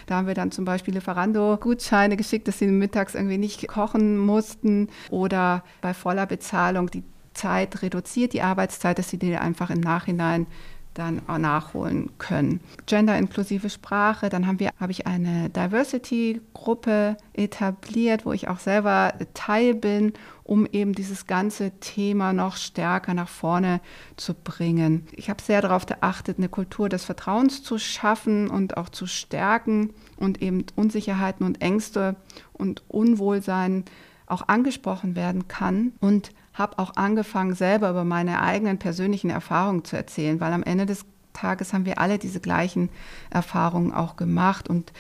Da 0.06 0.16
haben 0.16 0.28
wir 0.28 0.36
dann 0.36 0.52
zum 0.52 0.66
Beispiel 0.66 0.94
Lieferando-Gutscheine 0.94 2.18
geschickt, 2.18 2.48
dass 2.48 2.60
sie 2.60 2.68
mittags 2.68 3.16
irgendwie 3.16 3.38
nicht 3.38 3.68
kochen 3.68 4.18
mussten. 4.18 4.90
Oder 5.10 5.64
bei 5.82 5.94
voller 5.94 6.26
Bezahlung 6.26 6.90
die 6.90 7.04
Zeit 7.34 7.82
reduziert, 7.82 8.34
die 8.34 8.42
Arbeitszeit, 8.42 9.00
dass 9.00 9.10
sie 9.10 9.18
die 9.18 9.36
einfach 9.36 9.70
im 9.70 9.80
Nachhinein 9.80 10.48
dann 10.94 11.22
auch 11.28 11.38
nachholen 11.38 12.12
können. 12.18 12.60
Gender-inklusive 12.86 13.70
Sprache, 13.70 14.30
dann 14.30 14.48
haben 14.48 14.60
wir, 14.60 14.72
habe 14.80 14.92
ich 14.92 15.08
eine 15.08 15.50
Diversity-Gruppe 15.50 17.18
etabliert, 17.34 18.26
wo 18.26 18.34
ich 18.34 18.48
auch 18.48 18.60
selber 18.60 19.14
Teil 19.34 19.74
bin, 19.74 20.14
um 20.44 20.66
eben 20.66 20.94
dieses 20.94 21.26
ganze 21.26 21.72
Thema 21.80 22.34
noch 22.34 22.58
stärker 22.58 23.14
nach 23.14 23.30
vorne 23.30 23.80
zu 24.18 24.34
bringen. 24.34 25.08
Ich 25.14 25.30
habe 25.30 25.42
sehr 25.42 25.62
darauf 25.62 25.86
geachtet, 25.86 26.38
eine 26.38 26.50
Kultur 26.50 26.90
des 26.90 27.06
Vertrauens 27.06 27.64
zu 27.64 27.78
schaffen 27.78 28.50
und 28.50 28.78
auch 28.78 28.90
zu 28.90 29.08
stärken 29.08 29.94
und 30.18 30.42
eben 30.42 30.66
Unsicherheiten 30.76 31.46
und 31.46 31.62
Ängste 31.62 32.16
und 32.52 32.84
Unwohlsein 32.88 33.86
auch 34.28 34.48
angesprochen 34.48 35.16
werden 35.16 35.48
kann 35.48 35.94
und 36.00 36.32
habe 36.54 36.80
auch 36.80 36.96
angefangen, 36.96 37.56
selber 37.56 37.90
über 37.90 38.04
meine 38.04 38.42
eigenen 38.42 38.78
persönlichen 38.78 39.30
Erfahrungen 39.30 39.84
zu 39.84 39.96
erzählen, 39.96 40.40
weil 40.40 40.54
am 40.54 40.64
Ende 40.64 40.86
des 40.86 41.06
Tages 41.34 41.74
haben 41.74 41.86
wir 41.86 42.00
alle 42.00 42.20
diese 42.20 42.40
gleichen 42.40 42.90
Erfahrungen 43.32 43.92
auch 43.92 44.16
gemacht 44.16 44.70
und 44.70 44.94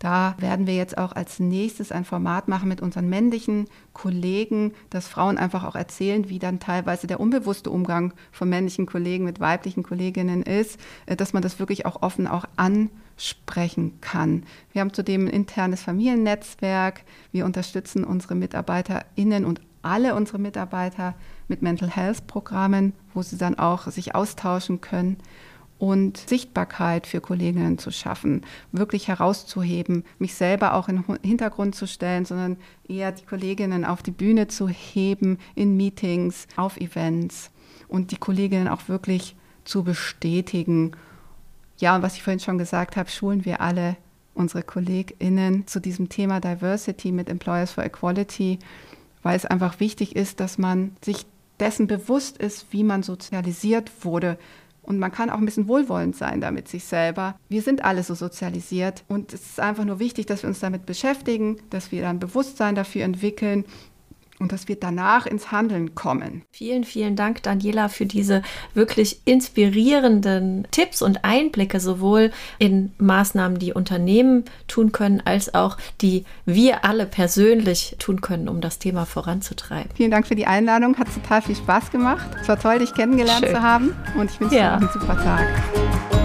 da 0.00 0.34
werden 0.38 0.66
wir 0.66 0.74
jetzt 0.74 0.96
auch 0.96 1.12
als 1.12 1.40
nächstes 1.40 1.92
ein 1.92 2.06
Format 2.06 2.48
machen 2.48 2.70
mit 2.70 2.80
unseren 2.80 3.10
männlichen 3.10 3.66
Kollegen, 3.92 4.72
dass 4.88 5.06
Frauen 5.06 5.36
einfach 5.36 5.62
auch 5.62 5.76
erzählen, 5.76 6.30
wie 6.30 6.38
dann 6.38 6.58
teilweise 6.58 7.06
der 7.06 7.20
unbewusste 7.20 7.70
Umgang 7.70 8.14
von 8.32 8.48
männlichen 8.48 8.86
Kollegen 8.86 9.26
mit 9.26 9.40
weiblichen 9.40 9.82
Kolleginnen 9.82 10.42
ist, 10.42 10.80
äh, 11.04 11.16
dass 11.16 11.34
man 11.34 11.42
das 11.42 11.58
wirklich 11.58 11.84
auch 11.84 12.00
offen 12.00 12.26
auch 12.26 12.46
ansprechen 12.56 14.00
kann. 14.00 14.44
Wir 14.72 14.80
haben 14.80 14.94
zudem 14.94 15.26
ein 15.26 15.34
internes 15.34 15.82
Familiennetzwerk. 15.82 17.02
Wir 17.30 17.44
unterstützen 17.44 18.02
unsere 18.02 18.36
MitarbeiterInnen 18.36 19.44
und 19.44 19.60
alle 19.82 20.14
unsere 20.14 20.38
Mitarbeiter 20.38 21.14
mit 21.48 21.62
Mental 21.62 21.90
Health 21.90 22.26
Programmen, 22.26 22.92
wo 23.14 23.22
sie 23.22 23.38
dann 23.38 23.58
auch 23.58 23.86
sich 23.88 24.14
austauschen 24.14 24.80
können 24.80 25.16
und 25.80 26.18
Sichtbarkeit 26.18 27.06
für 27.06 27.22
Kolleginnen 27.22 27.78
zu 27.78 27.90
schaffen, 27.90 28.42
wirklich 28.70 29.08
herauszuheben, 29.08 30.04
mich 30.18 30.34
selber 30.34 30.74
auch 30.74 30.88
in 30.88 31.02
den 31.02 31.18
Hintergrund 31.22 31.74
zu 31.74 31.86
stellen, 31.86 32.26
sondern 32.26 32.58
eher 32.86 33.12
die 33.12 33.24
Kolleginnen 33.24 33.86
auf 33.86 34.02
die 34.02 34.10
Bühne 34.10 34.46
zu 34.46 34.68
heben 34.68 35.38
in 35.54 35.76
Meetings, 35.76 36.46
auf 36.56 36.76
Events 36.76 37.50
und 37.88 38.10
die 38.10 38.18
Kolleginnen 38.18 38.68
auch 38.68 38.88
wirklich 38.88 39.36
zu 39.64 39.82
bestätigen. 39.82 40.92
Ja, 41.78 41.96
und 41.96 42.02
was 42.02 42.16
ich 42.16 42.22
vorhin 42.22 42.40
schon 42.40 42.58
gesagt 42.58 42.98
habe, 42.98 43.08
schulen 43.08 43.46
wir 43.46 43.62
alle 43.62 43.96
unsere 44.34 44.62
KollegInnen 44.62 45.66
zu 45.66 45.80
diesem 45.80 46.10
Thema 46.10 46.40
Diversity 46.40 47.10
mit 47.10 47.30
Employers 47.30 47.72
for 47.72 47.84
Equality 47.84 48.58
weil 49.22 49.36
es 49.36 49.46
einfach 49.46 49.80
wichtig 49.80 50.16
ist, 50.16 50.40
dass 50.40 50.58
man 50.58 50.96
sich 51.02 51.26
dessen 51.58 51.86
bewusst 51.86 52.38
ist, 52.38 52.66
wie 52.70 52.84
man 52.84 53.02
sozialisiert 53.02 53.90
wurde. 54.04 54.38
Und 54.82 54.98
man 54.98 55.12
kann 55.12 55.30
auch 55.30 55.38
ein 55.38 55.44
bisschen 55.44 55.68
wohlwollend 55.68 56.16
sein 56.16 56.40
damit 56.40 56.66
sich 56.66 56.84
selber. 56.84 57.38
Wir 57.48 57.62
sind 57.62 57.84
alle 57.84 58.02
so 58.02 58.14
sozialisiert 58.14 59.04
und 59.08 59.32
es 59.32 59.42
ist 59.42 59.60
einfach 59.60 59.84
nur 59.84 59.98
wichtig, 59.98 60.26
dass 60.26 60.42
wir 60.42 60.48
uns 60.48 60.60
damit 60.60 60.86
beschäftigen, 60.86 61.58
dass 61.68 61.92
wir 61.92 62.02
dann 62.02 62.18
Bewusstsein 62.18 62.74
dafür 62.74 63.04
entwickeln 63.04 63.64
und 64.40 64.52
dass 64.52 64.66
wir 64.66 64.76
danach 64.76 65.26
ins 65.26 65.52
Handeln 65.52 65.94
kommen. 65.94 66.42
Vielen, 66.50 66.84
vielen 66.84 67.14
Dank, 67.14 67.42
Daniela, 67.42 67.88
für 67.88 68.06
diese 68.06 68.42
wirklich 68.74 69.20
inspirierenden 69.26 70.66
Tipps 70.70 71.02
und 71.02 71.24
Einblicke, 71.24 71.78
sowohl 71.78 72.32
in 72.58 72.92
Maßnahmen, 72.98 73.58
die 73.58 73.72
Unternehmen 73.72 74.44
tun 74.66 74.92
können, 74.92 75.22
als 75.24 75.54
auch 75.54 75.76
die 76.00 76.24
wir 76.46 76.84
alle 76.84 77.06
persönlich 77.06 77.96
tun 77.98 78.20
können, 78.20 78.48
um 78.48 78.60
das 78.60 78.78
Thema 78.78 79.04
voranzutreiben. 79.04 79.90
Vielen 79.94 80.10
Dank 80.10 80.26
für 80.26 80.34
die 80.34 80.46
Einladung, 80.46 80.96
hat 80.96 81.08
total 81.14 81.42
viel 81.42 81.56
Spaß 81.56 81.90
gemacht. 81.90 82.26
Es 82.40 82.48
war 82.48 82.58
toll, 82.58 82.78
dich 82.78 82.94
kennengelernt 82.94 83.44
Schön. 83.44 83.54
zu 83.54 83.62
haben 83.62 83.94
und 84.18 84.30
ich 84.30 84.40
wünsche 84.40 84.56
ja. 84.56 84.78
dir 84.78 84.86
einen 84.86 85.00
super 85.00 85.16
Tag. 85.16 86.19